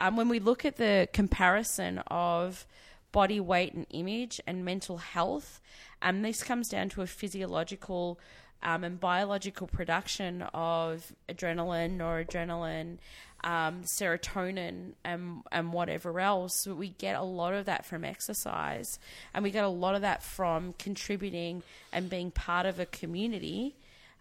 [0.00, 2.66] um, when we look at the comparison of
[3.12, 5.60] body weight and image and mental health,
[6.02, 8.18] um, this comes down to a physiological
[8.62, 12.96] um, and biological production of adrenaline, noradrenaline,
[13.42, 16.66] um, serotonin, and and whatever else.
[16.66, 18.98] We get a lot of that from exercise,
[19.32, 23.76] and we get a lot of that from contributing and being part of a community.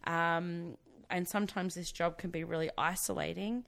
[0.06, 0.78] Um,
[1.10, 3.66] and sometimes this job can be really isolating.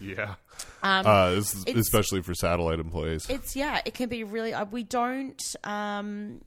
[0.00, 0.34] Yeah.
[0.82, 3.26] Um, uh, this is- especially for satellite employees.
[3.28, 4.52] It's yeah, it can be really.
[4.54, 6.40] Uh, we don't um,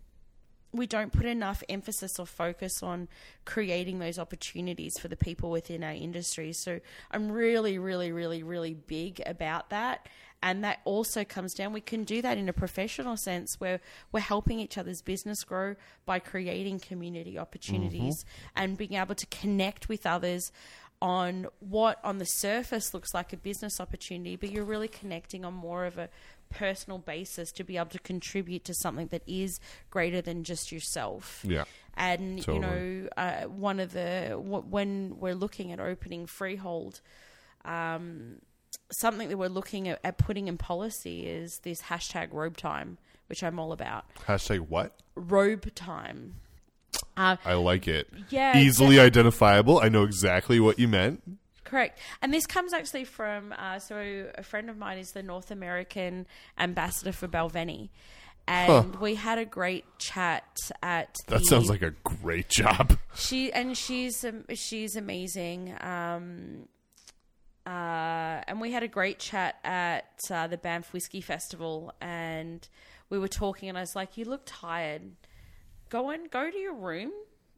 [0.71, 3.07] we don't put enough emphasis or focus on
[3.45, 6.53] creating those opportunities for the people within our industry.
[6.53, 6.79] So
[7.11, 10.07] I'm really, really, really, really big about that.
[10.41, 11.73] And that also comes down.
[11.73, 13.81] We can do that in a professional sense, where
[14.13, 15.75] we're helping each other's business grow
[16.05, 18.23] by creating community opportunities
[18.55, 20.51] and being able to connect with others
[21.01, 25.53] on what on the surface looks like a business opportunity, but you're really connecting on
[25.53, 26.09] more of a
[26.49, 29.59] personal basis to be able to contribute to something that is
[29.91, 31.43] greater than just yourself.
[31.47, 31.65] Yeah.
[31.95, 32.55] And Totally.
[32.55, 37.01] you know, uh, one of the w- when we're looking at opening freehold,
[37.65, 38.37] um,
[38.91, 42.97] something that we're looking at, at putting in policy is this hashtag robe time,
[43.27, 44.05] which I'm all about.
[44.27, 45.01] Hashtag what?
[45.15, 46.35] Robe time.
[47.19, 48.07] Uh, I like it.
[48.29, 49.79] Yeah, Easily identifiable.
[49.79, 51.21] I know exactly what you meant.
[51.65, 51.99] Correct.
[52.21, 56.27] And this comes actually from, uh, so a friend of mine is the North American
[56.57, 57.89] ambassador for Balvenie.
[58.47, 60.45] and we had a great chat
[60.81, 61.13] at.
[61.27, 62.97] That the, sounds like a great job.
[63.15, 65.75] she and she's um, she's amazing.
[65.81, 66.69] Um,
[67.67, 72.67] uh, and we had a great chat at uh, the Banff Whiskey Festival, and
[73.09, 75.11] we were talking, and I was like, "You look tired.
[75.89, 77.11] Go and go to your room,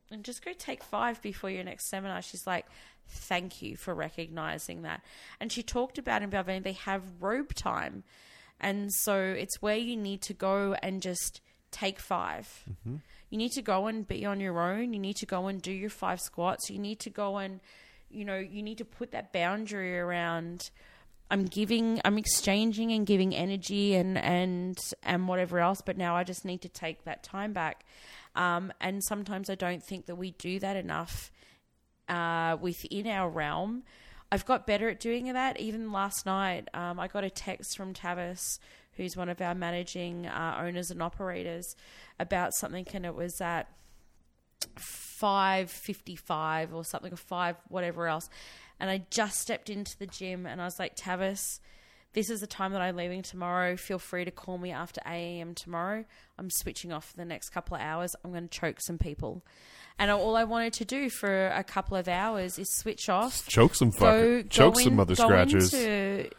[0.10, 2.66] and just go take five before your next seminar." She's like,
[3.08, 5.02] "Thank you for recognizing that."
[5.40, 8.04] And she talked about in Balvenie they have robe time,
[8.60, 12.98] and so it's where you need to go and just take 5 mm-hmm.
[13.32, 14.92] You need to go and be on your own.
[14.92, 16.70] You need to go and do your five squats.
[16.70, 17.62] You need to go and,
[18.10, 20.70] you know, you need to put that boundary around.
[21.32, 25.82] I'm giving, I'm exchanging and giving energy and and and whatever else.
[25.82, 27.86] But now I just need to take that time back.
[28.36, 31.32] Um, and sometimes I don't think that we do that enough
[32.08, 33.84] uh, within our realm.
[34.32, 35.60] I've got better at doing that.
[35.60, 38.60] Even last night, um, I got a text from Tavis,
[38.94, 41.76] who's one of our managing uh, owners and operators,
[42.20, 43.68] about something, and it was at
[44.78, 48.30] five fifty-five or something, or five whatever else.
[48.80, 51.60] And I just stepped into the gym, and I was like, Tavis.
[52.14, 53.78] This is the time that I'm leaving tomorrow.
[53.78, 55.56] Feel free to call me after 8 a.m.
[55.56, 56.04] tomorrow.
[56.38, 58.16] I'm switching off for the next couple of hours.
[58.24, 59.46] I'm going to choke some people.
[59.98, 63.76] And all I wanted to do for a couple of hours is switch off, Choke
[63.76, 64.50] some go, fucker.
[64.50, 65.74] Choke go some in- mother go scratchers.
[65.74, 66.30] into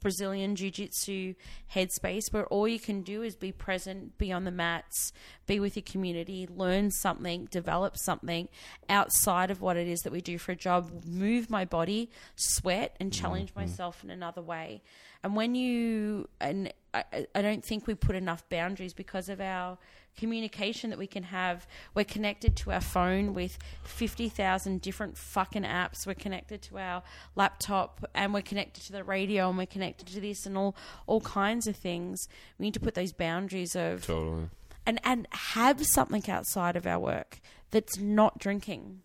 [0.00, 1.34] Brazilian Jiu Jitsu
[1.72, 5.12] headspace where all you can do is be present, be on the mats,
[5.46, 8.48] be with your community, learn something, develop something
[8.88, 12.96] outside of what it is that we do for a job, move my body, sweat,
[12.98, 13.60] and challenge Mm-hmm.
[13.60, 14.82] myself in another way.
[15.24, 19.78] And when you, and I, I don't think we put enough boundaries because of our
[20.18, 21.66] communication that we can have.
[21.94, 26.06] We're connected to our phone with 50,000 different fucking apps.
[26.06, 27.02] We're connected to our
[27.36, 31.22] laptop and we're connected to the radio and we're connected to this and all, all
[31.22, 32.28] kinds of things.
[32.58, 34.50] We need to put those boundaries of Totally.
[34.84, 39.00] and, and have something outside of our work that's not drinking.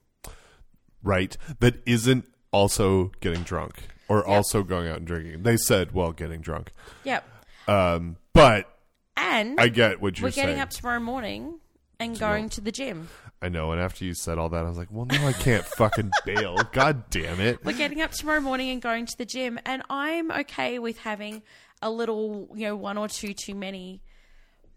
[1.01, 1.37] Right.
[1.59, 5.43] That isn't also getting drunk or also going out and drinking.
[5.43, 6.71] They said, well, getting drunk.
[7.05, 7.23] Yep.
[7.67, 8.67] Um, but
[9.15, 10.59] And I get what you're we're getting saying.
[10.59, 11.59] up tomorrow morning
[11.99, 13.07] and going to the gym.
[13.41, 13.71] I know.
[13.71, 16.57] And after you said all that, I was like, well, no, I can't fucking bail.
[16.73, 17.63] God damn it.
[17.63, 21.43] We're getting up tomorrow morning and going to the gym, and I'm okay with having
[21.81, 24.01] a little, you know, one or two too many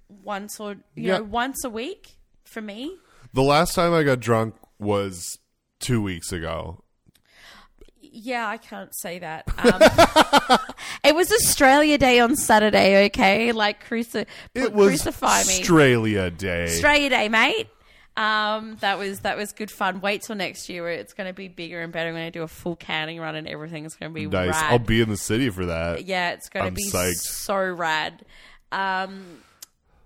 [0.09, 1.16] once or you Yeah.
[1.18, 2.97] know once a week for me.
[3.33, 5.39] The last time I got drunk was
[5.80, 6.85] two weeks ago.
[8.15, 9.45] Yeah, I can't say that.
[9.59, 10.59] Um,
[11.05, 13.07] it was Australia Day on Saturday.
[13.07, 15.61] Okay, like cruci- It was crucify me.
[15.61, 16.65] Australia Day.
[16.65, 17.69] Australia Day, mate.
[18.17, 20.01] Um, that was that was good fun.
[20.01, 22.09] Wait till next year where it's going to be bigger and better.
[22.11, 24.51] I'm going to do a full canning run and everything is going to be nice.
[24.51, 24.73] rad.
[24.73, 26.05] I'll be in the city for that.
[26.05, 27.15] yeah, it's going to be psyched.
[27.15, 28.25] so rad.
[28.71, 29.39] Um,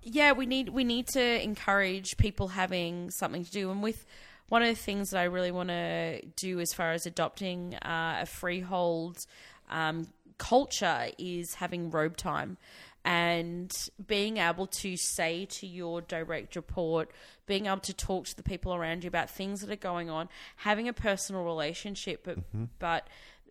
[0.02, 4.06] yeah, we need we need to encourage people having something to do, and with
[4.48, 8.18] one of the things that I really want to do as far as adopting uh,
[8.22, 9.26] a freehold
[9.68, 10.06] um,
[10.38, 12.56] culture is having robe time.
[13.04, 13.72] And
[14.04, 17.10] being able to say to your direct report,
[17.46, 20.28] being able to talk to the people around you about things that are going on,
[20.56, 22.64] having a personal relationship, but Mm-hmm.
[22.80, 23.06] but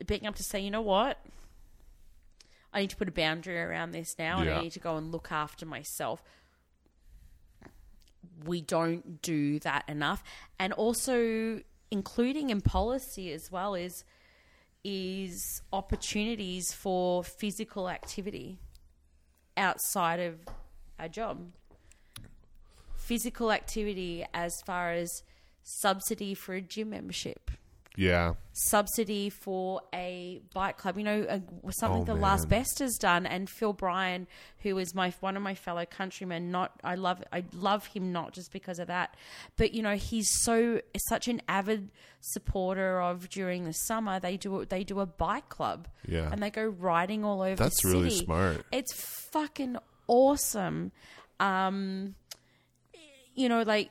[0.05, 1.19] being able to say, you know what,
[2.73, 5.09] I need to put a boundary around this now and I need to go and
[5.13, 6.21] look after myself.
[8.43, 10.23] We don't do that enough.
[10.59, 11.61] And also
[11.91, 14.03] including in policy as well is
[14.83, 18.59] is opportunities for physical activity
[19.57, 20.36] outside of
[20.99, 21.53] our job.
[22.95, 25.23] Physical activity as far as
[25.63, 27.49] subsidy for a gym membership
[27.97, 28.33] Yeah.
[28.53, 30.97] subsidy for a bike club.
[30.97, 31.39] You know, uh,
[31.71, 32.49] something Oh, the Last.
[32.49, 34.27] Best has done, and Phil Bryan,
[34.59, 36.51] who is my one of my fellow countrymen.
[36.51, 39.15] Not, I love, I love him not just because of that,
[39.57, 41.89] but you know, he's so such an avid
[42.21, 44.19] supporter of during the summer.
[44.19, 46.29] They do they do a bike club, Yeah.
[46.31, 47.55] and they go riding all over.
[47.55, 48.65] That's really smart.
[48.71, 48.93] It's
[49.31, 49.77] fucking
[50.07, 50.91] awesome.
[51.39, 52.15] Um,
[53.33, 53.89] you know, like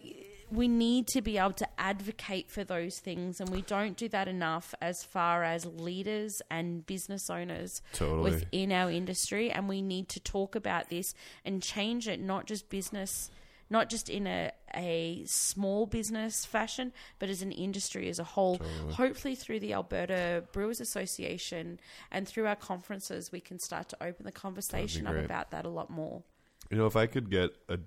[0.55, 4.29] we need to be able to advocate for those things, and we don't do that
[4.29, 8.31] enough as far as leaders and business owners Totally.
[8.31, 9.51] within our industry.
[9.51, 13.31] And we need to talk about this and change it, not just business.
[13.71, 18.61] Not just in a, a small business fashion, but as an industry as a whole.
[18.91, 21.81] Hopefully, through the Alberta Brewers Association
[22.13, 25.71] and through our conferences, we can start to open the conversation up about that a
[25.71, 26.23] lot more.
[26.71, 27.79] You know, if I could get a,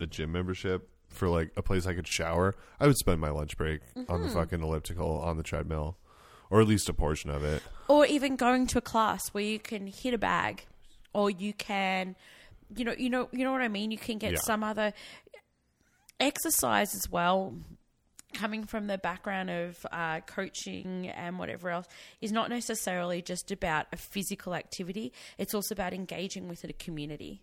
[0.00, 3.56] a gym membership for like a place I could shower, I would spend my lunch
[3.56, 4.22] break on Mm-hmm.
[4.24, 5.96] the fucking elliptical on the treadmill,
[6.50, 7.62] or at least a portion of it.
[7.88, 10.64] or even going to a class where you can hit a bag
[11.14, 12.14] or you can
[12.76, 13.90] you know, you know, you know what I mean.
[13.90, 14.38] You can get Yeah.
[14.42, 14.92] some other
[16.20, 17.54] exercise as well.
[18.34, 21.86] Coming from the background of uh, coaching and whatever else
[22.20, 25.14] is not necessarily just about a physical activity.
[25.38, 27.40] It's also about engaging with a community.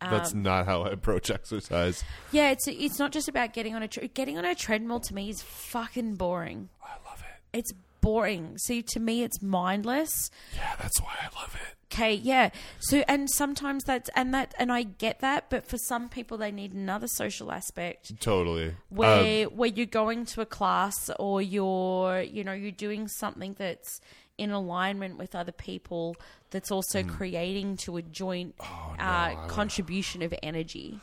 [0.00, 2.04] That's Um, not how I approach exercise.
[2.32, 5.00] Yeah, it's it's not just about getting on a tre- getting on a treadmill.
[5.00, 6.68] To me, is fucking boring.
[6.84, 7.58] I love it.
[7.58, 7.72] It's
[8.02, 8.58] boring.
[8.58, 10.30] See, to me, it's mindless.
[10.54, 11.76] Yeah, that's why I love it.
[11.92, 12.50] Okay, yeah.
[12.80, 16.50] So, and sometimes that's and that and I get that, but for some people, they
[16.50, 18.74] need another social aspect Totally.
[18.90, 23.54] where Um, where you're going to a class or you're you know you're doing something
[23.56, 24.00] that's
[24.38, 26.16] in alignment with other people
[26.50, 28.54] that's also creating to a joint
[28.98, 31.00] uh, contribution of energy.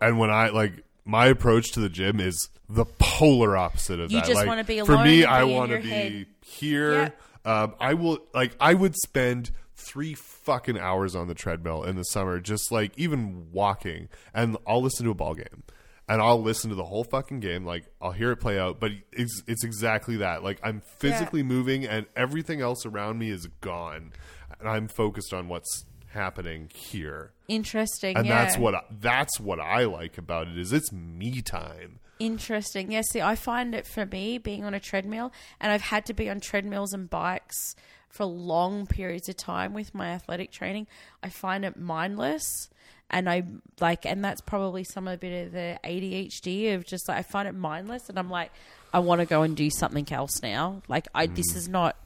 [0.00, 4.18] and when I like my approach to the gym is the polar opposite of You
[4.20, 4.26] that.
[4.26, 6.26] just Like, wanna be For alone me, and I be want to be head.
[6.44, 7.14] here.
[7.44, 12.02] Um, I will like I would spend three fucking hours on the treadmill in the
[12.04, 15.62] summer, just like even walking, and I'll listen to a ball game.
[16.08, 17.64] And I'll listen to the whole fucking game.
[17.64, 20.42] Like I'll hear it play out, but it's it's exactly that.
[20.42, 24.12] Like I'm physically moving, and everything else around me is gone,
[24.60, 28.44] and I'm focused on what's happening here Interesting, and yeah.
[28.44, 32.00] that's what I, that's what I like about it is it's me time.
[32.18, 32.90] Interesting.
[32.90, 36.14] Yeah, see, I find it for me being on a treadmill, and I've had to
[36.14, 37.76] be on treadmills and bikes
[38.08, 40.88] for long periods of time with my athletic training.
[41.22, 42.68] I find it mindless,
[43.10, 43.44] and I
[43.80, 47.22] like, and that's probably some of a bit of the ADHD of just like I
[47.22, 48.50] find it mindless, and I'm like,
[48.92, 50.82] I want to go and do something else now.
[50.88, 51.96] Like, I this is not.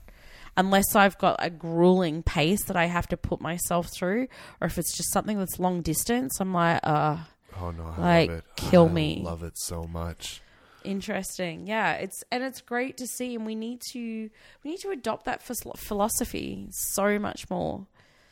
[0.57, 4.27] Unless I've got a grueling pace that I have to put myself through,
[4.61, 7.19] or if it's just something that's long distance, I'm like, uh,
[7.61, 8.45] Oh no, I Like, love it.
[8.57, 9.23] kill I me.
[9.25, 10.43] Love it so much.
[10.83, 11.67] Interesting.
[11.67, 14.29] Yeah, it's and it's great to see, and we need to
[14.65, 17.87] we need to adopt that philosophy so much more.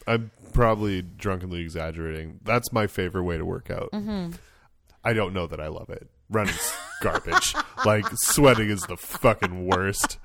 [0.09, 2.41] I'm probably drunkenly exaggerating.
[2.43, 3.91] That's my favorite way to work out.
[3.93, 4.33] Mm-hmm.
[5.05, 6.09] I don't know that I love it.
[6.31, 7.55] Running's garbage.
[7.85, 10.19] like sweating is the fucking worst.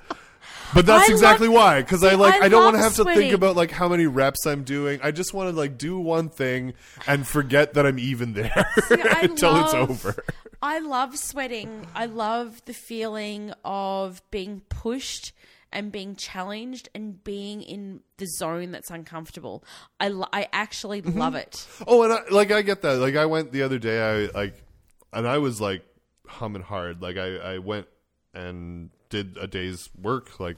[0.74, 2.98] But that's I exactly love- why, because I like I I, don't want to love
[2.98, 5.00] have to think about like how many reps I'm doing.
[5.04, 6.74] I just want to like do one thing
[7.06, 8.52] and forget that I'm even there
[8.90, 10.24] I until it's over.
[10.64, 11.86] I love sweating.
[11.94, 15.32] I love the feeling of being pushed
[15.74, 19.64] and being challenged and being in the zone that's uncomfortable.
[20.00, 21.18] I lo- I actually Mm-hmm.
[21.20, 21.68] love it.
[21.88, 23.00] Oh, and I, like I get that.
[23.00, 24.02] Like I went the other day.
[24.02, 24.64] I like,
[25.12, 25.84] and I was like
[26.28, 27.02] humming hard.
[27.02, 27.88] Like I, I went
[28.34, 30.40] and did a day's work.
[30.40, 30.58] Like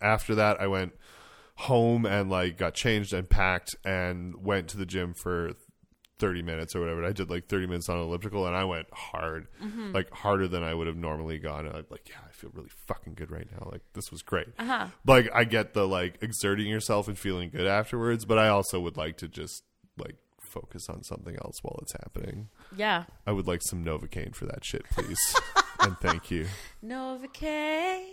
[0.00, 0.92] after that, I went
[1.56, 5.52] home and like got changed and packed and went to the gym for
[6.18, 7.04] 30 minutes or whatever.
[7.04, 9.48] I did like 30 minutes on elliptical and I went hard,
[9.92, 11.66] like harder than I would have normally gone.
[11.66, 13.68] And I'm like, yeah, feel really fucking good right now.
[13.70, 14.48] Like this was great.
[14.58, 14.88] Uh-huh.
[15.06, 18.96] Like I get the like exerting yourself and feeling good afterwards, but I also would
[18.96, 19.62] like to just
[19.96, 22.48] like focus on something else while it's happening.
[22.76, 23.04] Yeah.
[23.26, 25.18] I would like some Novocaine for that shit, please.
[25.80, 26.46] and thank you.
[26.84, 28.04] Novocaine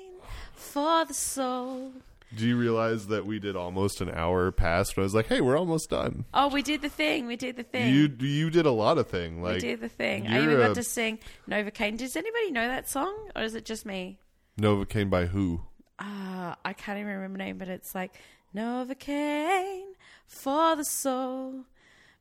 [0.53, 1.93] for the soul.
[2.35, 4.95] Do you realize that we did almost an hour past?
[4.97, 7.27] When I was like, "Hey, we're almost done." Oh, we did the thing.
[7.27, 7.93] We did the thing.
[7.93, 9.41] You you did a lot of thing.
[9.41, 10.27] we Like did the thing.
[10.27, 11.19] I even a- got to sing
[11.49, 11.97] Novocaine.
[11.97, 14.19] Does anybody know that song, or is it just me?
[14.59, 15.61] Novocaine by who?
[15.99, 18.13] Uh, I can't even remember the name, but it's like
[18.55, 19.83] Novocaine
[20.27, 21.65] for the soul.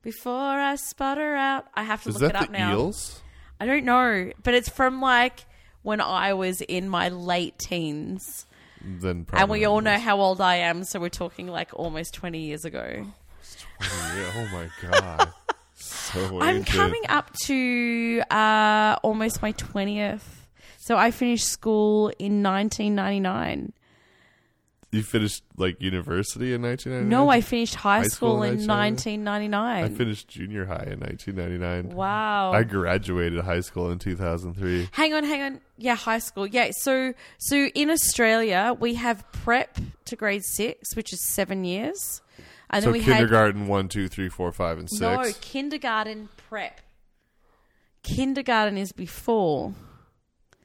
[0.03, 2.73] Before I sputter out, I have to Is look that it up the now.
[2.73, 3.23] Eels?
[3.61, 5.45] I don't know, but it's from like
[5.83, 8.47] when I was in my late teens,
[8.85, 12.41] Then and we all know how old I am, so we're talking like almost twenty
[12.41, 13.07] years ago.
[13.81, 15.33] Oh my god.
[15.75, 20.47] So I'm coming up to uh, almost my twentieth.
[20.79, 23.73] So I finished school in 1999.
[24.95, 27.09] You finished like university in 1999?
[27.09, 29.81] No, I finished high, High school, school in in 1999?
[29.81, 29.85] 1999.
[29.85, 31.97] I finished junior high in 1999.
[31.97, 32.53] wow.
[32.53, 34.89] I graduated high school in 2003.
[34.93, 35.61] hang on, hang on.
[35.79, 36.47] Yeah, high school.
[36.47, 42.21] Yeah, so so in Australia we have prep to grade six, which is seven years,
[42.69, 45.01] and So then we kindergarten one, two, three, four, five, and six.
[45.01, 46.83] no kindergarten prep.
[48.03, 49.73] Kindergarten is before.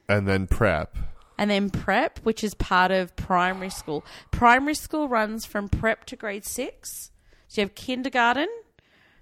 [0.06, 0.96] and then prep.
[1.38, 4.04] And then prep, which is part of primary school.
[4.30, 7.10] Primary school runs from prep to grade six.
[7.46, 8.48] So you have kindergarten,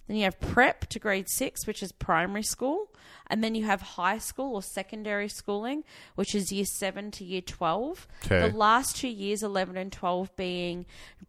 [0.09, 2.89] then you have prep to grade six, which is primary school,
[3.29, 7.41] and then you have high school or secondary schooling, which is year seven to year
[7.41, 8.07] 12.
[8.25, 8.49] Okay.
[8.49, 10.87] The last two years, 11 and 12, being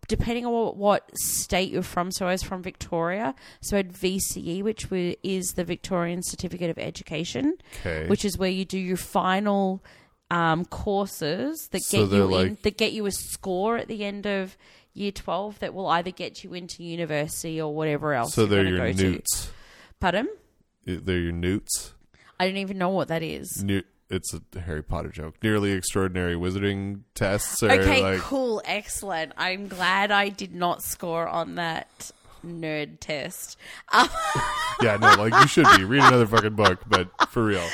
[0.07, 2.11] depending on what, what state you're from.
[2.11, 4.87] So I was from Victoria, so I had VCE, which
[5.23, 8.07] is the Victorian Certificate of Education Okay.
[8.07, 9.83] which is where you do your final
[10.29, 14.25] um, courses that So get you in that get you a score at the end
[14.25, 14.57] of
[14.93, 18.77] year 12 that will either get you into university or whatever else So they're your
[18.79, 19.03] go to.
[19.11, 19.49] newts.
[19.99, 20.27] Pardon?
[20.85, 21.93] They're your newts.
[22.39, 23.63] I don't even know what that is.
[23.63, 25.35] New, it's a Harry Potter joke.
[25.43, 29.33] Nearly extraordinary wizarding tests Okay, like cool, excellent.
[29.37, 32.11] I'm glad I did not score on that
[32.47, 33.57] nerd test.
[33.91, 34.07] Um,
[34.81, 37.67] yeah, no, like you should be read another fucking book, but for real,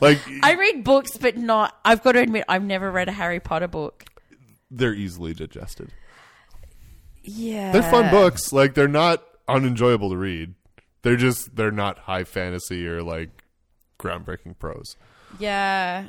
[0.00, 1.76] like I read books, but not.
[1.84, 4.04] I've got to admit, I've never read a Harry Potter book.
[4.70, 5.90] they're easily digested.
[7.22, 8.52] Yeah, They're fun books.
[8.52, 10.54] Like they're not unenjoyable to read.
[11.02, 13.30] They're just they're not high fantasy or like
[13.98, 14.96] groundbreaking prose.
[15.40, 16.08] Yeah,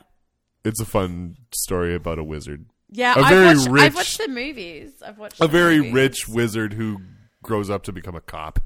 [0.63, 3.15] It's a fun story about a wizard, yeah.
[3.17, 4.91] A I've very watched, rich- I've watched the movies.
[5.05, 5.93] I've watched a very movies.
[5.93, 6.99] rich wizard who
[7.44, 8.60] grows up to become a cop.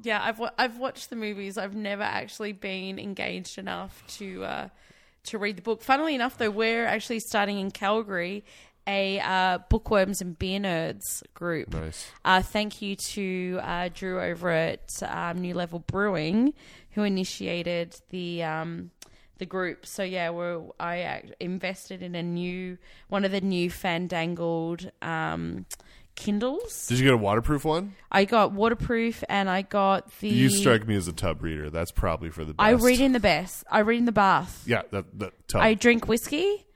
[0.00, 1.58] Yeah, I've wa- I've watched the movies.
[1.58, 4.68] I've never actually been engaged enough to uh,
[5.24, 5.82] to read the book.
[5.82, 8.44] Funnily enough, though, we're actually starting in Calgary
[8.86, 11.72] a uh, bookworms and beer nerds group.
[11.72, 12.06] Nice.
[12.24, 16.54] Uh, thank you to uh, Drew over at um, New Level Brewing,
[16.90, 18.90] who initiated the um,
[19.38, 19.86] the group.
[19.86, 25.66] So yeah, we're I invested in a new one of the new fandangled um,
[26.16, 26.86] Kindles.
[26.86, 27.94] Did you get a waterproof one?
[28.10, 30.28] I got waterproof, and I got the.
[30.28, 31.70] You strike me as a tub reader.
[31.70, 32.64] That's probably for the best.
[32.64, 33.64] I read in the best.
[33.70, 34.62] I read in the bath.
[34.66, 35.62] Yeah, that that tub.
[35.62, 36.66] I drink whiskey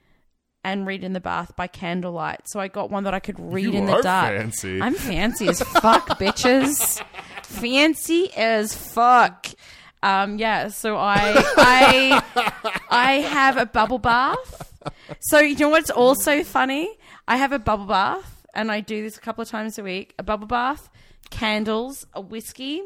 [0.64, 2.41] and read in the bath by candlelight.
[2.47, 4.36] So I got one that I could read You in are the dark.
[4.36, 4.82] fancy.
[4.82, 7.01] I'm fancy as fuck, bitches.
[7.45, 9.47] Fancy as fuck.
[10.03, 12.22] Um, yeah, so I I
[12.91, 14.64] I have a bubble bath.
[15.20, 16.89] So you know what's also funny?
[17.26, 20.14] I have a bubble bath, and I do this a couple of times a week.
[20.18, 20.88] A bubble bath,
[21.30, 22.82] candles, a whiskey,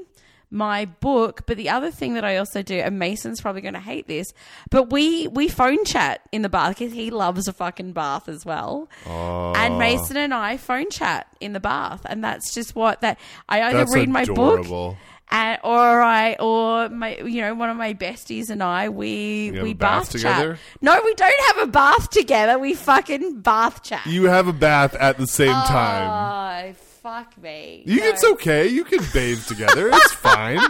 [0.50, 1.42] my book.
[1.46, 4.32] But the other thing that I also do, and Mason's probably going to hate this,
[4.70, 8.44] but we we phone chat in the bath because he loves a fucking bath as
[8.44, 8.88] well.
[9.06, 9.54] Oh.
[9.56, 13.62] And Mason and I phone chat in the bath, and that's just what that I
[13.62, 14.96] either That's read my book.
[15.34, 19.62] And, or I, or my, you know, one of my besties and I, we have
[19.62, 20.52] we a bath bath, together?
[20.56, 20.62] chat.
[20.82, 22.58] No, we don't have a bath together.
[22.58, 24.04] We fucking bath chat.
[24.06, 26.70] You have a bath at the same oh, time.
[26.70, 27.82] Oh, fuck me.
[27.86, 28.06] You, No.
[28.08, 28.66] it's okay.
[28.68, 29.88] You can bathe together.
[29.88, 30.60] It's fine.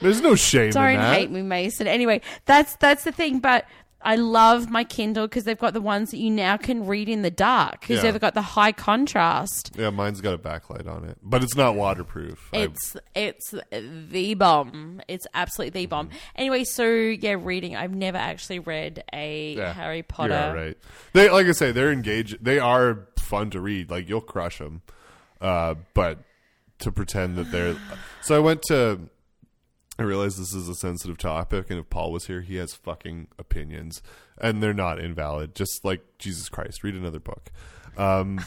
[0.00, 1.16] There's no shame in Don't that.
[1.16, 1.86] hate me, Mason.
[1.86, 3.40] Anyway, that's that's the thing.
[3.40, 3.64] But
[4.04, 7.22] I love my Kindle because they've got the ones that you now can read in
[7.22, 8.10] the dark because Yeah.
[8.10, 9.72] they've got the high contrast.
[9.76, 12.48] Yeah, mine's got a backlight on it, but it's not waterproof.
[12.52, 15.00] I- It's it's the bomb.
[15.08, 16.10] It's absolutely the bomb.
[16.36, 17.74] Anyway, so yeah, reading.
[17.76, 20.34] I've never actually read a yeah, Harry Potter.
[20.34, 20.78] You're all right.
[21.14, 22.44] They like I say, they're engaged.
[22.44, 23.90] They are fun to read.
[23.90, 24.82] Like you'll crush them.
[25.40, 26.18] Uh, but
[26.80, 27.76] to pretend that they're
[28.20, 29.00] so I went to.
[29.98, 33.28] I realize this is a sensitive topic, and if Paul was here, he has fucking
[33.38, 34.02] opinions,
[34.40, 35.54] and they're not invalid.
[35.54, 37.50] Just like Jesus Christ, read another book.
[37.96, 38.40] Um,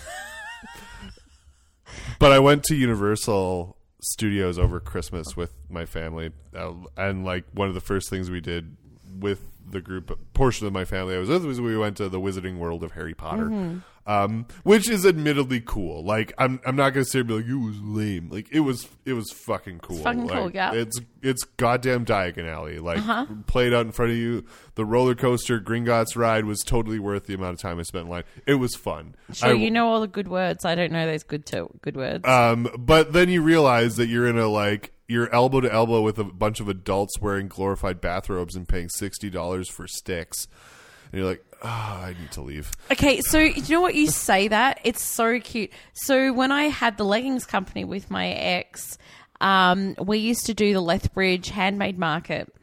[2.19, 7.67] but I went to Universal Studios over Christmas with my family, uh, and like one
[7.69, 8.75] of the first things we did
[9.19, 12.19] with the group portion of my family I was with was we went to the
[12.19, 13.79] Wizarding World of Harry Potter, Mm-hmm.
[14.07, 16.03] Um, which is admittedly cool.
[16.03, 18.29] Like I'm I'm not gonna say here and be like it was lame.
[18.29, 19.97] Like it was it was fucking cool.
[19.97, 20.69] fucking cool, Like, yeah.
[20.69, 20.79] Uh-huh.
[20.79, 22.79] It's it's goddamn Diagon Alley.
[22.79, 22.99] Like
[23.47, 24.45] played out in front of you.
[24.75, 28.09] The roller coaster Gringotts ride was totally worth the amount of time I spent in
[28.09, 28.23] line.
[28.45, 29.15] It was fun.
[29.33, 30.63] Sure, I- you know all the good words.
[30.65, 32.25] I don't know those good to- good words.
[32.27, 36.17] um, but then you realize that you're in a like you're elbow to elbow with
[36.19, 40.47] a bunch of adults wearing glorified bathrobes and paying sixty dollars for sticks,
[41.11, 42.71] and you're like, oh, I need to leave.
[42.91, 45.71] Okay, so you know what you say that it's so cute.
[45.93, 48.97] So when I had the leggings company with my ex,
[49.41, 52.53] um, we used to do the Lethbridge handmade market.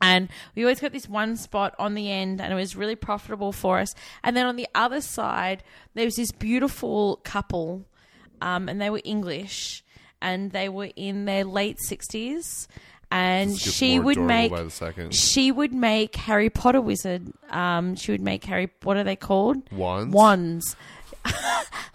[0.00, 3.52] And we always got this one spot on the end, and it was really profitable
[3.52, 3.94] for us.
[4.22, 5.62] And then on the other side,
[5.94, 7.86] there was this beautiful couple,
[8.42, 9.82] um, and they were English,
[10.20, 12.68] and they were in their late sixties.
[13.16, 15.14] And she would make by the second.
[15.14, 17.32] she would make Harry Potter wizard.
[17.48, 18.70] Um, she would make Harry.
[18.82, 19.62] What are they called?
[19.70, 20.12] Wands?
[20.12, 20.76] Wands.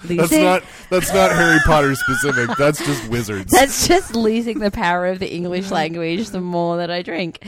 [0.06, 2.56] That's not that's not Harry Potter specific.
[2.58, 3.52] That's just wizards.
[3.52, 7.46] That's just losing the power of the English language the more that I drink.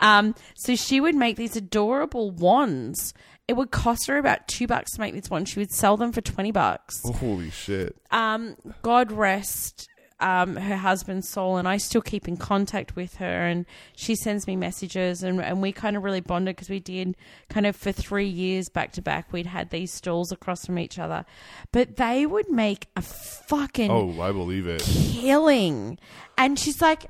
[0.00, 3.14] Um, so she would make these adorable wands.
[3.48, 5.48] It would cost her about two bucks to make these wands.
[5.50, 7.00] She would sell them for twenty bucks.
[7.04, 7.96] Holy shit!
[8.10, 9.88] um, God rest
[10.20, 14.46] um, her husband's soul, and I still keep in contact with her, and she sends
[14.46, 17.16] me messages, and, and we kind of really bonded because we did
[17.50, 19.32] kind of for three years back to back.
[19.32, 21.24] We'd had these stalls across from each other,
[21.72, 24.80] but they would make a fucking Oh, I believe it.
[24.80, 25.98] killing.
[26.38, 27.06] And she's like,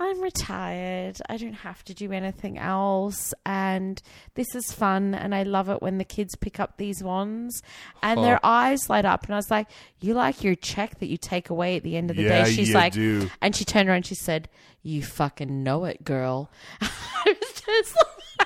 [0.00, 1.18] I'm retired.
[1.28, 3.34] I don't have to do anything else.
[3.44, 4.00] And
[4.34, 5.14] this is fun.
[5.14, 7.62] And I love it when the kids pick up these wands
[8.02, 9.24] and their eyes light up.
[9.24, 9.66] And I was like,
[10.00, 12.52] You like your check that you take away at the end of the Yeah, day?
[12.52, 13.28] She's like, do.
[13.42, 14.48] And she turned around and she said,
[14.82, 16.50] You fucking know it, girl.
[16.80, 17.96] I was just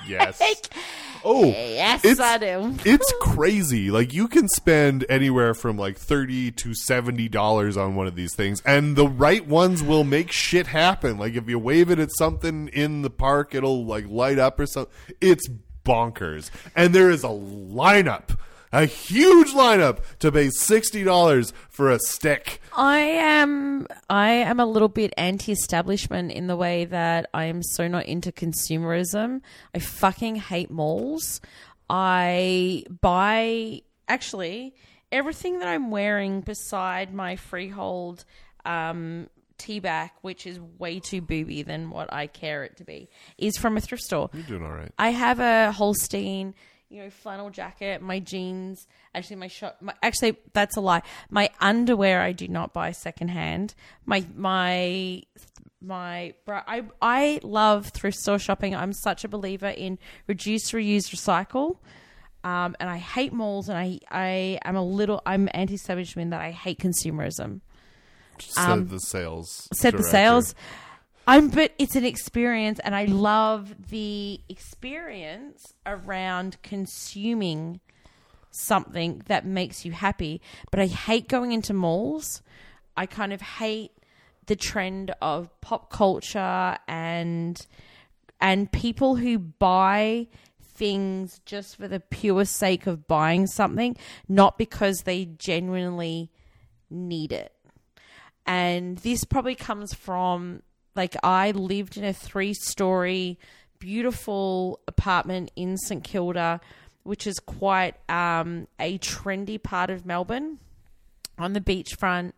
[0.07, 0.41] Yes.
[1.25, 2.75] Oh, Yes, it's, I do.
[2.85, 3.89] it's crazy.
[3.91, 8.35] Like you can spend anywhere from like thirty to seventy dollars on one of these
[8.35, 11.17] things, and the right ones will make shit happen.
[11.17, 14.65] Like if you wave it at something in the park, it'll like light up or
[14.65, 14.93] something.
[15.21, 15.47] It's
[15.85, 18.37] bonkers, and there is a lineup,
[18.73, 22.59] a huge lineup to pay sixty dollars for a stick.
[22.75, 27.87] I am I am a little bit anti-establishment in the way that I am so
[27.87, 29.41] not into consumerism.
[29.73, 31.39] I fucking hate malls.
[31.89, 34.73] I buy actually
[35.11, 38.25] everything that I'm wearing beside my freehold
[38.65, 43.07] um tea bag, which is way too booby than what I care it to be,
[43.37, 44.29] is from a thrift store.
[44.33, 44.91] You're doing all right.
[44.97, 46.53] I have a Holstein,
[46.93, 48.87] you know, flannel jacket, my jeans.
[49.15, 49.81] Actually, my shot.
[49.81, 51.01] My, actually, that's a lie.
[51.29, 53.73] My underwear I do not buy secondhand.
[54.05, 55.23] My my
[55.81, 56.35] my.
[56.45, 58.75] bra- I I love thrift store shopping.
[58.75, 61.77] I'm such a believer in reduce, reuse, recycle.
[62.43, 66.51] Um, and I hate malls, and I I am a little I'm anti-establishment that I
[66.51, 67.61] hate consumerism
[68.39, 69.67] Said the sales.
[69.71, 70.55] Um, said the sales.
[71.25, 77.79] I'm, but it's an experience, and I love the experience around consuming
[78.51, 80.41] something that makes you happy.
[80.69, 82.41] But I hate going into malls.
[82.97, 83.91] I kind of hate
[84.45, 87.65] the trend of pop culture and
[88.41, 90.27] and people who buy
[90.61, 93.95] things just for the pure sake of buying something,
[94.27, 96.29] not because they genuinely
[96.89, 97.53] need it
[98.45, 100.61] and this probably comes from
[100.95, 103.39] like I lived in a three story
[103.79, 106.61] beautiful apartment in St Kilda,
[107.03, 110.59] which is quite um, a trendy part of Melbourne
[111.37, 112.31] on the beachfront.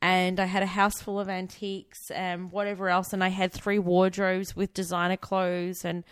[0.00, 3.12] And I had a house full of antiques and whatever else.
[3.12, 6.02] And I had three wardrobes with designer clothes and,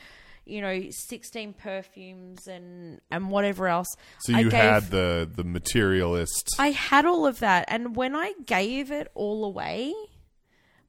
[0.46, 3.88] you know, 16 perfumes and, and whatever else.
[4.20, 6.50] So you gave- had the the materialist.
[6.60, 7.64] I had all of that.
[7.66, 9.92] And when I gave it all away,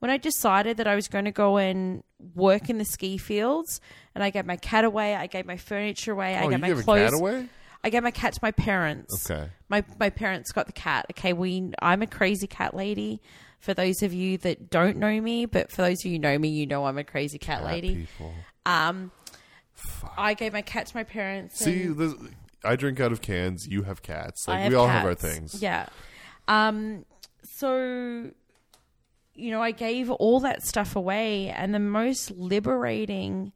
[0.02, 3.80] when I decided that I was going to go and work in the ski fields,
[4.16, 6.58] and I gave my cat away, I gave my furniture away, I oh, gave you
[6.58, 7.50] my gave a clothes cat away?
[7.84, 9.30] I gave my cat to my parents.
[9.30, 9.50] Okay.
[9.70, 11.06] My my parents got the cat.
[11.12, 13.22] Okay, we I'm a crazy cat lady.
[13.60, 16.38] For those of you that don't know me, but for those of you who know
[16.40, 17.96] me, you know I'm a crazy cat, Cat lady.
[17.96, 18.34] people.
[18.66, 19.12] Um,
[20.18, 21.60] I gave my cat to my parents.
[21.60, 22.16] See, this,
[22.64, 23.68] I drink out of cans.
[23.68, 24.48] You have cats.
[24.48, 25.62] Like I we all have our things.
[25.62, 25.88] Yeah.
[26.48, 27.06] Um.
[27.44, 28.32] So,
[29.36, 33.54] you know, I gave all that stuff away, and the most liberating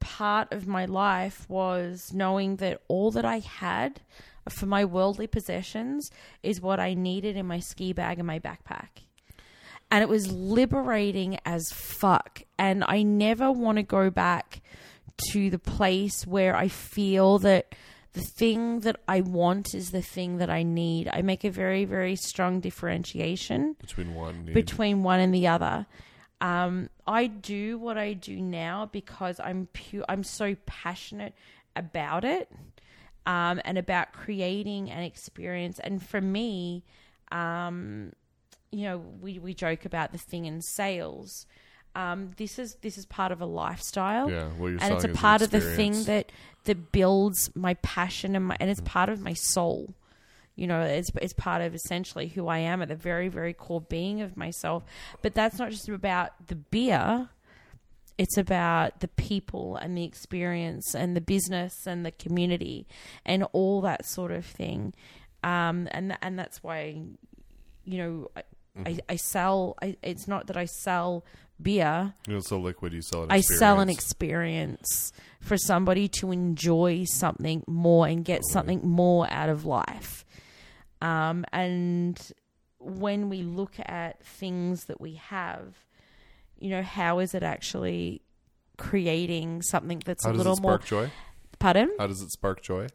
[0.00, 4.02] part of my life was knowing that all that I had
[4.48, 6.10] for my worldly possessions
[6.42, 8.88] is what I needed in my ski bag and my backpack.
[9.90, 12.42] And it was liberating as fuck.
[12.58, 14.60] And I never want to go back
[15.30, 17.74] to the place where I feel that
[18.14, 21.08] the thing that I want is the thing that I need.
[21.12, 24.48] I make a very, very strong differentiation Between one.
[24.52, 25.86] Between one and the other.
[26.40, 30.04] Um, I do what I do now because I'm pure.
[30.08, 31.34] I'm so passionate
[31.74, 32.50] about it,
[33.26, 35.80] um, and about creating an experience.
[35.80, 36.84] And for me,
[37.32, 38.12] um,
[38.70, 41.46] you know, we, we joke about the thing in sales.
[41.94, 44.30] Um, this is this is part of a lifestyle.
[44.30, 46.32] Yeah, what you're and it's a selling is an part of the thing that
[46.64, 48.86] that builds my passion and my and it's Mm.
[48.86, 49.94] part of my soul.
[50.56, 53.80] You know it's it's part of essentially who I am at the very very core
[53.80, 54.84] being of myself.
[55.22, 57.28] But that's not just about the beer.
[58.16, 62.86] It's about the people and the experience and the business and the community
[63.24, 64.94] and all that sort of thing.
[65.42, 67.02] Um and and that's why
[67.84, 68.42] you know I,
[68.76, 68.88] Mm-hmm.
[68.88, 71.24] I, I sell I, it's not that I sell
[71.60, 72.92] beer You know, so liquid.
[72.92, 74.80] You sell an I sell an experience.
[74.80, 80.24] experience for somebody to enjoy something more and get something more out of life.
[81.02, 82.18] Um, and
[82.78, 85.74] when we look at things that we have,
[86.58, 88.22] you know, how is it actually
[88.78, 91.10] creating something that's How a does little it more spark joy?
[91.58, 91.90] pardon?
[91.98, 92.88] How does it spark joy?